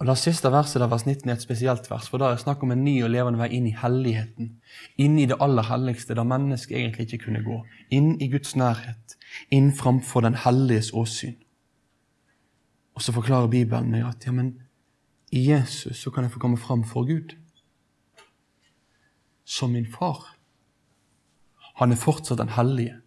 Og 0.03 0.07
Det 0.07 0.18
siste 0.18 0.51
verset, 0.51 0.82
der 0.82 0.88
vers 0.88 1.05
19, 1.05 1.30
er 1.30 1.34
et 1.34 1.41
spesielt 1.41 1.91
vers, 1.91 2.09
for 2.09 2.18
da 2.18 2.26
er 2.26 2.36
det 2.36 2.43
snakk 2.43 2.64
om 2.64 2.72
en 2.72 2.84
ny 2.84 2.97
og 3.03 3.09
levende 3.09 3.39
vei 3.39 3.47
inn 3.55 3.70
i 3.70 3.78
helligheten. 3.78 4.49
Inn 4.99 5.20
i 5.20 5.26
det 5.26 5.38
aller 5.39 5.64
helligste, 5.64 6.16
der 6.16 6.28
mennesket 6.28 6.78
egentlig 6.78 7.05
ikke 7.07 7.26
kunne 7.26 7.43
gå. 7.43 7.61
Inn 7.89 8.18
i 8.22 8.28
Guds 8.28 8.55
nærhet. 8.55 9.16
Inn 9.51 9.72
framfor 9.72 10.26
den 10.26 10.36
helliges 10.36 10.91
åsyn. 10.93 11.38
Og 12.94 13.02
så 13.02 13.14
forklarer 13.14 13.50
Bibelen 13.50 13.91
meg 13.91 14.06
at 14.08 14.26
ja, 14.26 14.32
men 14.32 14.54
i 15.34 15.48
Jesus 15.50 15.98
så 15.98 16.12
kan 16.14 16.24
jeg 16.24 16.32
få 16.32 16.39
komme 16.39 16.58
fram 16.58 16.84
for 16.86 17.08
Gud. 17.10 17.36
Som 19.46 19.74
min 19.74 19.89
far. 19.89 20.36
Han 21.76 21.91
er 21.91 21.96
fortsatt 21.96 22.38
den 22.38 22.54
hellige. 22.54 23.00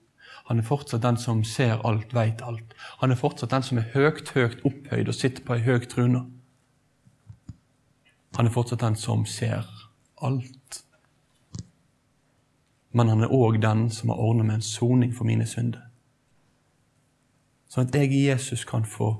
Han 0.47 0.59
er 0.59 0.63
fortsatt 0.63 1.03
den 1.03 1.17
som 1.17 1.45
ser 1.45 1.81
alt, 1.87 2.15
veit 2.15 2.43
alt. 2.43 2.75
Han 3.01 3.11
er 3.11 3.19
fortsatt 3.19 3.51
den 3.51 3.63
som 3.63 3.79
er 3.79 3.91
høyt, 3.95 4.31
høyt 4.35 4.65
opphøyd 4.67 5.09
og 5.09 5.15
sitter 5.15 5.43
på 5.47 5.55
ei 5.55 5.63
høy 5.63 5.87
trune. 5.87 6.25
Han 8.37 8.47
er 8.47 8.55
fortsatt 8.55 8.83
den 8.83 8.99
som 8.99 9.25
ser 9.27 9.67
alt. 10.23 10.83
Men 12.93 13.09
han 13.09 13.23
er 13.23 13.33
òg 13.33 13.59
den 13.63 13.89
som 13.91 14.11
har 14.11 14.23
ordnet 14.23 14.47
med 14.47 14.55
en 14.59 14.67
soning 14.67 15.15
for 15.15 15.27
mine 15.29 15.47
synder. 15.47 15.83
Sånn 17.69 17.89
at 17.89 17.95
jeg 17.99 18.13
i 18.15 18.27
Jesus 18.29 18.65
kan 18.65 18.87
få 18.87 19.13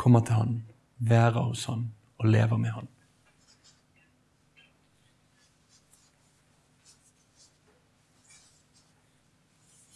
komme 0.00 0.22
til 0.24 0.34
Han, 0.34 0.56
være 0.98 1.42
hos 1.42 1.66
Han 1.68 1.90
og 2.18 2.28
leve 2.32 2.58
med 2.58 2.70
Han. 2.70 2.88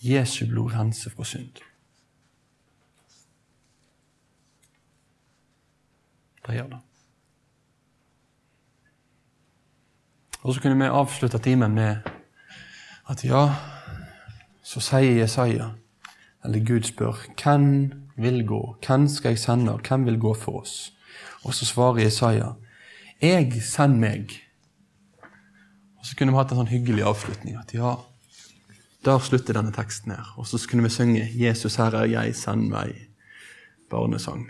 Jesu 0.04 0.46
blod 0.46 0.72
renser 0.72 1.10
fra 1.10 1.24
synd. 1.24 1.62
Det 6.46 6.54
gjør 6.54 6.68
det. 6.68 6.80
Og 10.42 10.54
så 10.54 10.60
kunne 10.60 10.76
vi 10.76 10.90
avslutte 10.92 11.38
timen 11.38 11.72
med 11.74 11.96
at 13.08 13.24
ja, 13.24 13.46
så 14.62 14.80
sier 14.80 15.22
Jesaja, 15.22 15.70
eller 16.44 16.66
Gud 16.68 16.84
spør, 16.84 17.24
hvem 17.40 18.03
vil 18.16 18.42
gå? 18.46 18.62
Hvem 18.86 19.08
skal 19.08 19.34
jeg 19.34 19.42
sende, 19.42 19.74
og 19.74 19.86
hvem 19.88 20.06
vil 20.06 20.18
gå 20.22 20.34
for 20.38 20.62
oss? 20.62 20.92
Og 21.44 21.54
så 21.54 21.66
svarer 21.68 22.04
Jesaja, 22.04 22.54
jeg 23.22 23.62
send 23.62 23.98
meg. 24.00 24.32
Og 25.98 26.06
så 26.08 26.16
kunne 26.16 26.34
vi 26.34 26.38
hatt 26.38 26.52
en 26.52 26.62
sånn 26.62 26.72
hyggelig 26.72 27.06
avslutning. 27.08 27.56
At 27.60 27.74
ja, 27.76 27.96
der 29.04 29.22
slutter 29.24 29.56
denne 29.56 29.72
teksten 29.74 30.14
her. 30.14 30.34
Og 30.36 30.48
så 30.48 30.60
kunne 30.68 30.86
vi 30.86 30.92
synge 30.92 31.28
'Jesus, 31.28 31.76
her 31.76 31.94
er 31.94 32.04
jeg, 32.04 32.36
send 32.36 32.70
meg'. 32.72 33.08
Barnesang. 33.90 34.46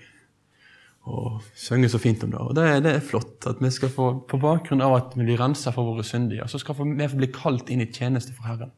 Og 1.04 1.42
synge 1.54 1.88
så 1.88 1.98
fint 1.98 2.22
om 2.24 2.30
det. 2.30 2.40
Og 2.40 2.54
det, 2.56 2.82
det, 2.84 2.94
er 2.94 3.00
flott 3.04 3.46
at 3.46 3.60
vi 3.60 3.70
skal 3.70 3.90
få, 3.92 4.06
på 4.28 4.38
bakgrunn 4.40 4.80
av 4.80 4.94
at 4.96 5.16
vi 5.18 5.24
blir 5.24 5.40
rensa 5.40 5.72
for 5.74 5.84
våre 5.84 6.04
syndige, 6.04 6.46
så 6.48 6.58
skal 6.58 6.74
vi 6.78 7.08
få 7.08 7.16
bli 7.16 7.28
kalt 7.34 7.68
inn 7.68 7.84
i 7.84 7.90
tjeneste 7.92 8.32
for 8.32 8.48
Herren. 8.48 8.72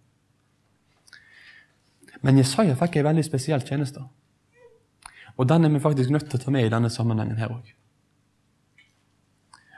Men 2.22 2.40
Jesaja 2.40 2.74
fikk 2.74 2.96
ei 2.98 3.06
veldig 3.06 3.24
spesiell 3.24 3.62
tjeneste. 3.62 4.02
Og 5.36 5.48
den 5.48 5.64
er 5.64 5.68
vi 5.68 5.80
faktisk 5.80 6.10
nødt 6.10 6.30
til 6.30 6.40
å 6.40 6.44
ta 6.44 6.50
med 6.50 6.66
i 6.66 6.72
denne 6.72 6.90
sammenhengen 6.90 7.38
her 7.40 7.52
òg. 7.52 7.72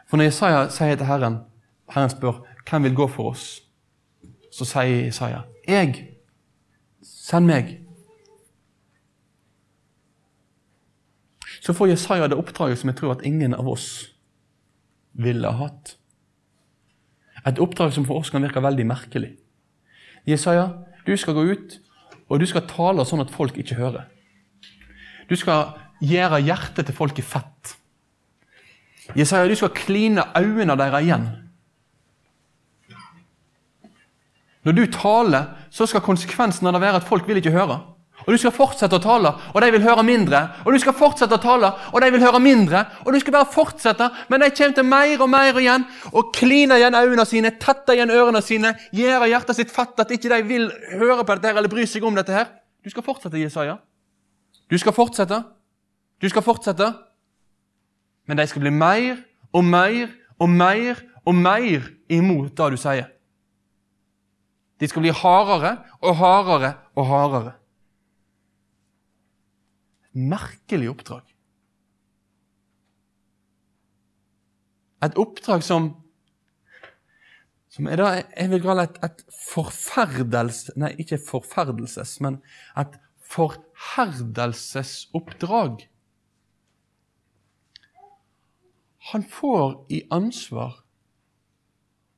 For 0.09 0.17
når 0.17 0.31
Jesaja 0.31 0.69
sier 0.73 0.97
til 0.97 1.09
Herren, 1.09 1.41
Herren 1.93 2.13
spør 2.13 2.45
hvem 2.69 2.87
vil 2.87 2.97
gå 2.97 3.09
for 3.13 3.33
oss, 3.33 3.61
så 4.53 4.65
sier 4.65 5.05
Jesaja, 5.05 5.43
'Jeg. 5.69 6.15
Send 7.03 7.47
meg.' 7.47 7.85
Så 11.61 11.73
får 11.73 11.89
Jesaja 11.89 12.29
det 12.29 12.39
oppdraget 12.39 12.79
som 12.79 12.89
jeg 12.89 12.97
tror 12.97 13.13
at 13.13 13.25
ingen 13.25 13.55
av 13.55 13.69
oss 13.69 14.15
ville 15.13 15.49
ha 15.49 15.67
hatt. 15.67 15.97
Et 17.47 17.59
oppdrag 17.59 17.93
som 17.93 18.05
for 18.05 18.19
oss 18.21 18.31
kan 18.31 18.43
virke 18.43 18.63
veldig 18.63 18.87
merkelig. 18.87 19.37
Jesaja, 20.27 20.69
du 21.07 21.17
skal 21.17 21.35
gå 21.35 21.43
ut, 21.43 21.81
og 22.29 22.41
du 22.41 22.47
skal 22.47 22.67
tale 22.69 23.05
sånn 23.05 23.21
at 23.21 23.31
folk 23.31 23.59
ikke 23.59 23.75
hører. 23.75 24.09
Du 25.29 25.37
skal 25.37 25.75
gjøre 26.01 26.41
hjertet 26.45 26.89
til 26.89 26.97
folket 26.97 27.27
fett. 27.27 27.75
Jesaja, 29.17 29.49
du 29.49 29.57
skal 29.57 29.75
kline 29.77 30.25
øynene 30.37 30.77
deres 30.77 31.05
igjen. 31.05 31.29
Når 34.65 34.75
du 34.77 34.85
taler, 34.93 35.55
så 35.71 35.87
skal 35.89 36.05
konsekvensen 36.05 36.67
av 36.69 36.75
det 36.77 36.83
være 36.83 37.01
at 37.01 37.07
folk 37.09 37.29
vil 37.29 37.41
ikke 37.41 37.55
høre. 37.55 37.79
Og 38.27 38.35
du 38.35 38.41
skal 38.43 38.53
fortsette 38.53 38.99
å 38.99 39.01
tale, 39.01 39.31
og 39.55 39.63
de 39.63 39.71
vil 39.73 39.85
høre 39.87 40.03
mindre. 40.05 40.41
Og 40.67 40.75
du 40.75 40.79
skal 40.83 40.93
fortsette 40.99 41.39
å 41.39 41.41
tale, 41.41 41.71
og 41.95 42.03
de 42.03 42.11
vil 42.13 42.21
høre 42.21 42.41
mindre. 42.45 42.83
Og 43.07 43.15
du 43.15 43.21
skal 43.23 43.39
bare 43.39 43.49
fortsette, 43.49 44.11
men 44.29 44.43
de 44.43 44.51
kommer 44.53 44.77
til 44.77 44.85
mer 44.85 45.23
og 45.25 45.31
mer 45.33 45.61
igjen. 45.63 45.87
Og 46.13 46.35
kline 46.37 46.77
igjen 46.77 46.99
øynene 46.99 47.25
sine, 47.25 47.55
tette 47.63 47.97
igjen 47.97 48.13
ørene 48.13 48.43
sine, 48.45 48.75
gjøre 48.93 49.31
hjertet 49.31 49.57
sitt 49.57 49.73
fett 49.73 50.03
at 50.05 50.13
ikke 50.13 50.35
de 50.35 50.43
vil 50.51 50.69
høre 50.99 51.23
på 51.23 51.39
dette 51.39 51.49
her, 51.49 51.63
eller 51.63 51.73
bry 51.73 51.87
seg 51.89 52.05
om 52.05 52.19
dette 52.19 52.35
her. 52.35 52.51
Du 52.85 52.93
skal 52.93 53.07
fortsette, 53.07 53.41
Jesaja. 53.41 53.79
Du 54.71 54.79
skal 54.79 54.93
fortsette. 54.93 55.43
Du 56.21 56.29
skal 56.29 56.45
fortsette. 56.45 56.93
Men 58.29 58.39
de 58.39 58.47
skal 58.47 58.65
bli 58.65 58.73
mer 58.75 59.23
og 59.53 59.65
mer 59.65 60.11
og 60.39 60.51
mer 60.51 61.01
og 61.27 61.35
mer 61.35 61.89
imot 62.09 62.53
det 62.57 62.73
du 62.75 62.81
sier. 62.81 63.09
De 64.79 64.89
skal 64.89 65.03
bli 65.03 65.15
hardere 65.15 65.79
og 66.01 66.19
hardere 66.21 66.75
og 66.95 67.09
hardere. 67.09 67.55
Merkelig 70.13 70.91
oppdrag. 70.93 71.25
Et 75.03 75.19
oppdrag 75.19 75.63
som 75.63 75.95
som 77.69 77.87
er 77.87 78.01
da, 78.01 78.07
jeg 78.35 78.51
vil 78.51 78.63
kalle 78.65 78.89
et, 78.89 78.97
et 79.05 79.21
forferdelse 79.53 80.73
Nei, 80.81 80.89
ikke 80.99 81.21
forferdelses, 81.23 82.17
men 82.25 82.41
et 82.81 82.97
forherdelsesoppdrag. 83.79 85.89
Han 88.99 89.25
får 89.25 89.87
i 89.89 90.03
ansvar 90.11 90.83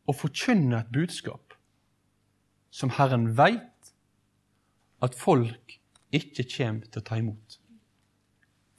å 0.09 0.13
forkynne 0.17 0.81
et 0.81 0.93
budskap 0.93 1.55
som 2.75 2.91
Herren 2.97 3.37
veit 3.39 3.93
at 5.05 5.15
folk 5.15 5.79
ikke 6.11 6.45
kommer 6.57 6.87
til 6.89 7.01
å 7.01 7.07
ta 7.07 7.17
imot. 7.21 7.59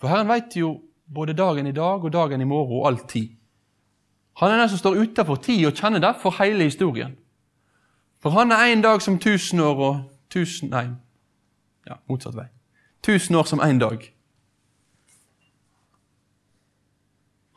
For 0.01 0.07
Herren 0.11 0.32
veit 0.32 0.55
jo 0.57 0.82
både 1.05 1.38
dagen 1.38 1.67
i 1.67 1.75
dag 1.75 2.03
og 2.03 2.13
dagen 2.13 2.41
i 2.41 2.49
morgen 2.49 2.82
og 2.82 2.88
all 2.89 2.99
tid. 3.07 3.38
Han 4.41 4.51
er 4.51 4.63
den 4.63 4.71
som 4.71 4.82
står 4.82 5.03
utafor 5.03 5.38
tid 5.43 5.65
og 5.67 5.77
kjenner 5.77 6.01
derfor 6.01 6.36
hele 6.39 6.67
historien. 6.67 7.15
For 8.21 8.29
han 8.36 8.51
er 8.51 8.71
en 8.71 8.84
dag 8.84 9.01
som 9.01 9.19
tusen 9.19 9.59
år 9.59 9.75
og 9.75 9.95
tusen 10.32 10.69
Nei, 10.71 10.88
ja, 11.88 11.95
motsatt 12.09 12.36
vei. 12.38 12.47
Tusen 13.02 13.36
år 13.36 13.43
som 13.49 13.62
én 13.62 13.80
dag. 13.80 14.04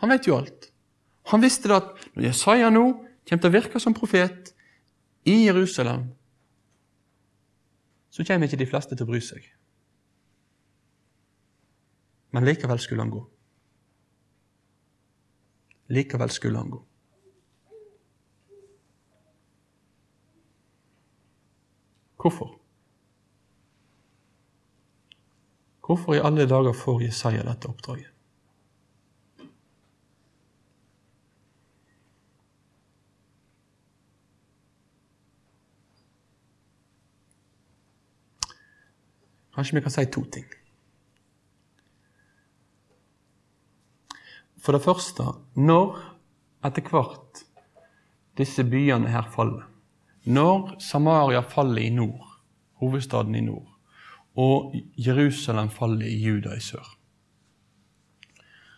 Han 0.01 0.11
vet 0.11 0.27
jo 0.27 0.37
alt. 0.37 0.71
Han 1.33 1.41
visste 1.41 1.69
det 1.69 1.77
at 1.77 2.07
når 2.15 2.27
Jesaja 2.29 2.71
nå 2.73 2.85
kommer 3.25 3.43
til 3.43 3.51
å 3.51 3.55
virke 3.55 3.81
som 3.81 3.97
profet 3.97 4.53
i 5.25 5.45
Jerusalem, 5.47 6.11
så 8.11 8.25
kommer 8.25 8.47
ikke 8.47 8.61
de 8.61 8.69
fleste 8.69 8.97
til 8.97 9.07
å 9.07 9.11
bry 9.11 9.21
seg. 9.25 9.47
Men 12.35 12.45
likevel 12.45 12.81
skulle 12.83 13.05
han 13.05 13.15
gå. 13.15 13.23
Likevel 15.95 16.33
skulle 16.33 16.61
han 16.61 16.73
gå. 16.73 16.83
Hvorfor? 22.21 22.64
Hvorfor 25.87 26.15
i 26.15 26.21
alle 26.25 26.47
dager 26.49 26.73
får 26.73 27.03
Jesaja 27.03 27.43
dette 27.45 27.69
oppdraget? 27.69 28.11
Kanskje 39.55 39.77
vi 39.77 39.83
kan 39.83 39.93
si 39.95 40.07
to 40.11 40.25
ting. 40.25 40.47
For 44.59 44.73
det 44.73 44.83
første, 44.83 45.29
når 45.55 46.01
etter 46.65 46.89
hvert 46.91 47.45
disse 48.41 48.65
byene 48.65 49.13
her 49.13 49.29
faller, 49.37 49.69
når 50.25 50.79
Samaria 50.81 51.45
faller 51.45 51.85
i 51.85 51.93
nord, 51.93 52.41
hovedstaden 52.81 53.37
i 53.37 53.45
nord, 53.45 53.74
og 54.35 54.75
Jerusalem 54.99 55.71
faller 55.71 56.07
i 56.11 56.19
Juda 56.19 56.57
i 56.57 56.63
sør, 56.63 56.87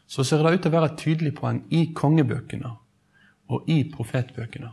så 0.07 0.23
ser 0.25 0.43
det 0.45 0.55
ut 0.55 0.63
til 0.63 0.71
å 0.71 0.77
være 0.77 0.91
et 0.93 1.01
tydelig 1.01 1.33
poeng 1.39 1.63
i 1.75 1.89
kongebøkene 1.97 2.77
og 3.51 3.71
i 3.71 3.81
profetbøkene 3.91 4.71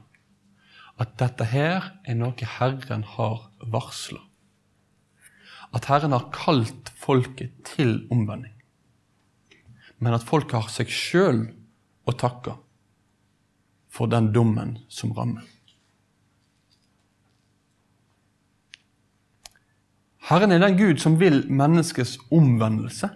at 1.02 1.16
dette 1.18 1.48
her 1.50 1.90
er 2.06 2.18
noe 2.18 2.50
Herren 2.58 3.06
har 3.16 3.48
varsla. 3.74 4.22
At 5.74 5.88
Herren 5.90 6.14
har 6.14 6.30
kalt 6.36 6.92
folket 7.00 7.64
til 7.66 8.04
omvending. 8.14 8.54
Men 9.98 10.14
at 10.14 10.26
folket 10.28 10.60
har 10.60 10.70
seg 10.70 10.92
sjøl 10.94 11.48
å 12.06 12.14
takke 12.20 12.58
for 13.94 14.12
den 14.12 14.32
dommen 14.36 14.78
som 14.92 15.14
rammer. 15.18 15.46
Herren 20.24 20.52
er 20.52 20.60
den 20.60 20.78
Gud 20.78 20.98
som 20.98 21.20
vil 21.20 21.52
menneskets 21.52 22.18
omvendelse. 22.32 23.10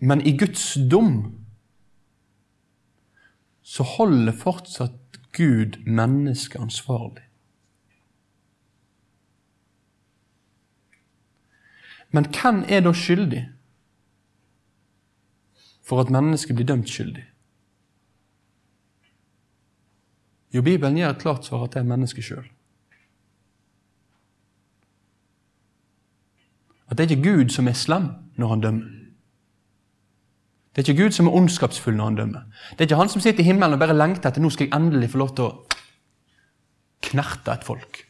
Men 0.00 0.20
i 0.26 0.38
Guds 0.38 0.78
dom 0.90 1.38
så 3.62 3.82
holder 3.82 4.32
fortsatt 4.32 5.20
Gud 5.36 5.78
mennesket 5.86 6.60
ansvarlig. 6.60 7.22
Men 12.10 12.24
hvem 12.24 12.64
er 12.68 12.80
da 12.80 12.92
skyldig 12.92 13.44
for 15.82 16.00
at 16.00 16.10
mennesket 16.10 16.56
blir 16.56 16.66
dømt 16.66 16.90
skyldig? 16.90 17.31
Jo, 20.52 20.62
Bibelen 20.62 20.96
gir 20.96 21.08
et 21.08 21.20
klart 21.22 21.46
svar 21.46 21.64
at 21.64 21.72
det 21.74 21.80
er 21.80 21.88
mennesket 21.88 22.26
sjøl. 22.26 22.48
At 26.88 26.98
det 26.98 27.06
er 27.06 27.14
ikke 27.14 27.30
Gud 27.30 27.52
som 27.54 27.68
er 27.68 27.78
slem 27.78 28.10
når 28.36 28.48
han 28.48 28.60
dømmer. 28.60 28.90
Det 30.72 30.82
er 30.82 30.88
ikke 30.92 31.02
Gud 31.02 31.12
som 31.16 31.28
er 31.28 31.36
ondskapsfull 31.36 31.96
når 31.96 32.04
han 32.04 32.16
dømmer. 32.16 32.42
Det 32.70 32.80
er 32.80 32.88
ikke 32.90 33.00
han 33.00 33.08
som 33.08 33.20
sitter 33.20 33.40
i 33.44 33.46
himmelen 33.48 33.76
og 33.76 33.80
bare 33.80 33.96
lengter 33.96 34.28
etter 34.28 34.44
nå 34.44 34.50
skal 34.52 34.68
jeg 34.68 34.76
endelig 34.76 35.10
få 35.12 35.20
lov 35.20 35.34
til 35.36 35.48
å 35.48 35.52
knerte 37.08 37.52
et 37.52 37.64
folk. 37.64 38.02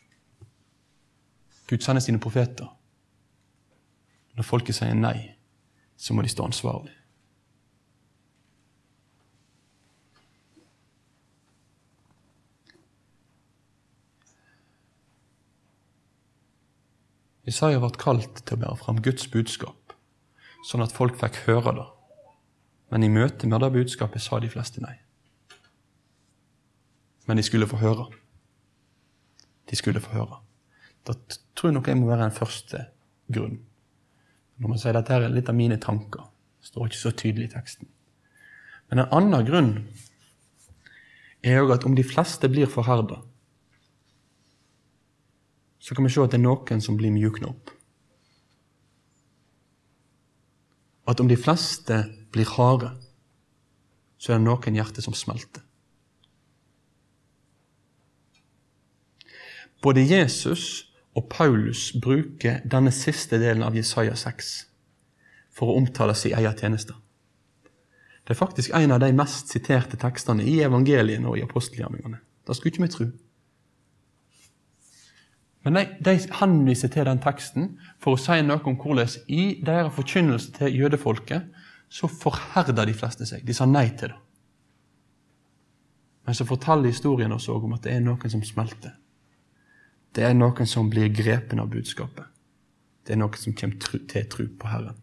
Gud 1.71 1.83
sender 1.83 2.03
sine 2.03 2.21
profeter. 2.23 2.69
Når 4.37 4.47
folket 4.47 4.77
sier 4.77 4.95
nei, 4.95 5.17
så 5.97 6.15
må 6.15 6.23
de 6.23 6.31
stå 6.31 6.47
ansvarlig. 6.47 6.95
Isaiah 17.53 17.83
ble 17.83 17.93
kalt 18.01 18.45
til 18.47 18.57
å 18.57 18.63
bære 18.63 18.81
fram 18.81 19.01
Guds 19.05 19.27
budskap, 19.33 19.97
sånn 20.65 20.85
at 20.85 20.95
folk 20.97 21.19
fikk 21.21 21.43
høre 21.47 21.75
det. 21.77 21.89
Men 22.93 23.05
i 23.05 23.11
møte 23.13 23.49
med 23.49 23.61
det 23.61 23.73
budskapet 23.75 24.25
sa 24.25 24.39
de 24.41 24.49
fleste 24.53 24.81
nei. 24.85 24.95
Men 27.29 27.39
de 27.39 27.45
skulle 27.45 27.69
få 27.69 27.81
høre. 27.81 28.07
De 29.69 29.77
skulle 29.79 30.01
få 30.03 30.15
høre. 30.17 30.41
Da 31.07 31.17
tror 31.57 31.71
jeg 31.71 31.77
nok 31.77 31.91
jeg 31.91 31.99
må 32.01 32.09
være 32.09 32.29
en 32.29 32.37
første 32.37 32.87
grunn. 33.33 33.61
Når 34.61 34.73
man 34.73 34.81
sier 34.81 34.97
dette 34.97 35.17
er 35.17 35.33
litt 35.33 35.51
av 35.51 35.59
mine 35.59 35.79
tanker. 35.83 36.29
Det 36.61 36.71
står 36.71 36.89
ikke 36.89 37.01
så 37.01 37.13
tydelig 37.19 37.51
i 37.51 37.53
teksten. 37.57 37.91
Men 38.91 39.05
en 39.05 39.15
annen 39.19 39.47
grunn 39.49 39.73
er 41.43 41.63
òg 41.63 41.75
at 41.75 41.87
om 41.89 41.97
de 41.99 42.05
fleste 42.07 42.51
blir 42.53 42.71
forherda, 42.71 43.23
så 45.83 45.95
kan 45.95 46.07
vi 46.07 46.13
se 46.15 46.23
at 46.23 46.31
det 46.31 46.39
er 46.39 46.45
noen 46.45 46.83
som 46.85 46.97
blir 46.99 47.11
mjukna 47.11 47.51
opp. 47.51 47.73
At 51.11 51.21
om 51.21 51.27
de 51.27 51.37
fleste 51.37 52.05
blir 52.31 52.47
harde, 52.55 52.93
så 54.23 54.33
er 54.33 54.39
det 54.39 54.47
noen 54.47 54.79
hjerter 54.79 55.03
som 55.03 55.17
smelter. 55.19 55.65
Både 59.83 60.05
Jesus 60.07 60.93
og 61.19 61.27
Paulus 61.33 61.89
bruker 61.99 62.63
denne 62.63 62.93
siste 62.95 63.41
delen 63.43 63.67
av 63.67 63.75
Jesaja 63.75 64.15
6 64.15 64.53
for 65.51 65.73
å 65.73 65.81
omtale 65.81 66.15
sin 66.15 66.37
egen 66.39 66.55
tjeneste. 66.63 66.95
Det 68.23 68.37
er 68.37 68.39
faktisk 68.39 68.71
en 68.79 68.95
av 68.95 69.03
de 69.03 69.11
mest 69.19 69.51
siterte 69.51 69.99
tekstene 69.99 70.47
i 70.47 70.61
evangeliene 70.63 71.27
og 71.27 71.41
i 71.41 71.43
apostelgjerningene. 71.43 72.23
Det 72.47 72.55
skulle 72.55 72.71
ikke 72.71 72.87
vi 72.87 72.93
tro. 72.95 73.09
Men 75.63 75.79
de, 75.79 75.85
de 76.03 76.17
henviser 76.41 76.91
til 76.91 77.07
den 77.07 77.21
teksten 77.23 77.77
for 78.03 78.17
å 78.17 78.21
si 78.21 78.41
noe 78.43 78.63
om 78.67 78.79
hvordan 78.81 79.13
i 79.31 79.45
deres 79.63 79.95
forkynnelse 79.95 80.57
til 80.57 80.75
jødefolket 80.81 81.47
så 81.93 82.09
forherder 82.09 82.89
de 82.89 82.97
fleste 82.97 83.29
seg. 83.29 83.45
De 83.47 83.55
sa 83.55 83.69
nei 83.69 83.89
til 83.91 84.11
det. 84.11 84.19
Men 86.27 86.39
så 86.39 86.47
forteller 86.47 86.91
historien 86.91 87.35
oss 87.35 87.51
òg 87.51 87.67
om 87.67 87.75
at 87.77 87.85
det 87.85 87.97
er 87.97 88.03
noen 88.03 88.31
som 88.31 88.43
smelter. 88.47 88.95
Det 90.15 90.25
er 90.27 90.37
noen 90.37 90.69
som 90.69 90.91
blir 90.93 91.11
grepen 91.15 91.61
av 91.63 91.71
budskapet. 91.73 92.27
Det 93.03 93.15
er 93.15 93.21
noen 93.21 93.39
som 93.39 93.57
kommer 93.59 94.05
til 94.11 94.29
tro 94.31 94.47
på 94.47 94.71
Herren. 94.71 94.99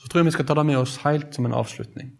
Så 0.00 0.08
tror 0.08 0.22
jeg 0.22 0.30
vi 0.30 0.36
skal 0.38 0.48
ta 0.48 0.56
det 0.56 0.64
med 0.70 0.80
oss 0.80 0.96
helt 1.04 1.34
som 1.36 1.46
en 1.46 1.56
avslutning. 1.56 2.14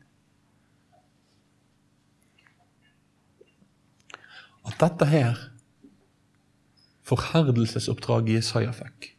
At 4.68 4.76
dette 4.80 5.08
her 5.08 5.38
forherdelsesoppdraget 7.08 8.40
Jesaja 8.40 8.74
fikk 8.76 9.14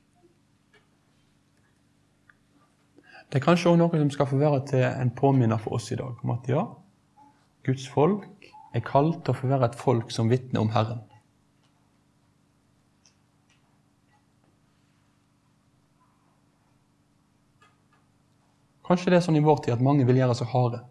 Det 3.32 3.40
er 3.40 3.46
kanskje 3.46 3.72
også 3.72 3.80
noe 3.80 4.00
som 4.02 4.10
skal 4.12 4.28
få 4.28 4.38
være 4.42 4.60
til 4.68 4.82
en 4.84 5.14
påminner 5.16 5.60
for 5.62 5.78
oss 5.78 5.88
i 5.96 5.98
dag 6.00 6.20
om 6.20 6.34
at 6.34 6.50
ja, 6.52 6.66
Guds 7.64 7.86
folk 7.88 8.28
er 8.76 8.84
kalt 8.84 9.22
til 9.24 9.32
å 9.32 9.38
få 9.40 9.48
være 9.48 9.70
et 9.70 9.80
folk 9.80 10.12
som 10.12 10.28
vitner 10.32 10.60
om 10.60 10.72
Herren. 10.76 11.00
Kanskje 18.84 19.14
det 19.14 19.22
er 19.22 19.24
sånn 19.24 19.40
i 19.40 19.46
vår 19.46 19.64
tid 19.64 19.78
at 19.78 19.84
mange 19.88 20.04
vil 20.04 20.20
gjøre 20.20 20.36
seg 20.36 20.52
harde. 20.52 20.82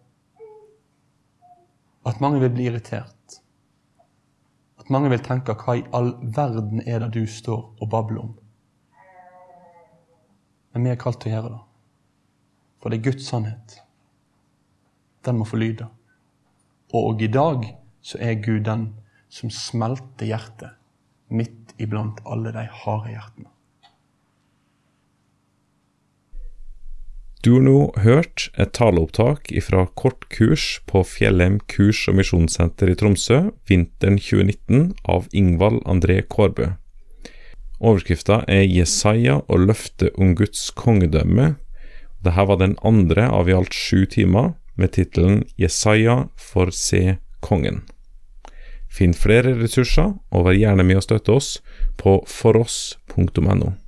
At 2.09 2.21
mange 2.23 2.41
vil 2.41 2.49
bli 2.55 2.65
irritert. 2.71 3.20
At 4.81 4.89
mange 4.89 5.09
vil 5.09 5.21
tenke 5.21 5.53
'hva 5.53 5.77
i 5.77 5.83
all 5.93 6.15
verden 6.35 6.81
er 6.87 6.99
det 6.99 7.13
du 7.13 7.25
står 7.25 7.75
og 7.81 7.89
babler 7.89 8.21
om'? 8.21 8.37
Men 10.73 10.83
vi 10.83 10.89
er 10.89 10.95
kalt 10.95 11.21
til 11.21 11.31
å 11.31 11.35
gjøre 11.35 11.51
det. 11.53 11.61
For 12.81 12.89
det 12.89 12.97
er 12.99 13.11
Guds 13.11 13.27
sannhet. 13.27 13.81
Den 15.25 15.37
må 15.37 15.45
få 15.45 15.57
lyde. 15.57 15.87
Og 16.93 17.21
i 17.21 17.27
dag 17.27 17.77
så 18.01 18.17
er 18.19 18.41
Gud 18.41 18.65
den 18.65 18.95
som 19.29 19.49
smelter 19.49 20.25
hjertet 20.25 20.71
midt 21.29 21.75
iblant 21.79 22.19
alle 22.25 22.51
de 22.51 22.65
harde 22.65 23.13
hjertene. 23.13 23.49
Du 27.41 27.55
har 27.55 27.63
nå 27.65 27.77
hørt 28.03 28.51
et 28.61 28.69
taleopptak 28.77 29.47
fra 29.65 29.87
kortkurs 29.97 30.75
på 30.85 31.01
Fjellheim 31.09 31.55
kurs- 31.71 32.03
og 32.11 32.19
misjonssenter 32.19 32.91
i 32.91 32.95
Tromsø 32.99 33.39
vinteren 33.65 34.19
2019 34.21 34.91
av 35.09 35.25
Ingvald 35.33 35.81
André 35.89 36.19
Kårbø. 36.21 36.67
Overskrifta 37.81 38.43
er 38.47 38.61
'Jesaja 38.61 39.39
og 39.47 39.65
løftet 39.65 40.13
om 40.21 40.35
Guds 40.35 40.69
kongedømme'. 40.77 41.55
Dette 42.21 42.47
var 42.47 42.61
den 42.61 42.77
andre 42.85 43.25
av 43.25 43.49
i 43.49 43.57
alt 43.57 43.73
sju 43.73 44.05
timer, 44.05 44.53
med 44.77 44.93
tittelen 44.93 45.43
'Jesaja 45.57 46.29
får 46.37 46.71
se 46.71 47.17
kongen'. 47.41 47.81
Finn 48.87 49.13
flere 49.13 49.57
ressurser, 49.57 50.13
og 50.31 50.45
vær 50.45 50.53
gjerne 50.53 50.83
med 50.83 50.97
å 50.97 51.01
støtte 51.01 51.31
oss 51.31 51.57
på 51.97 52.21
foross.no. 52.27 53.80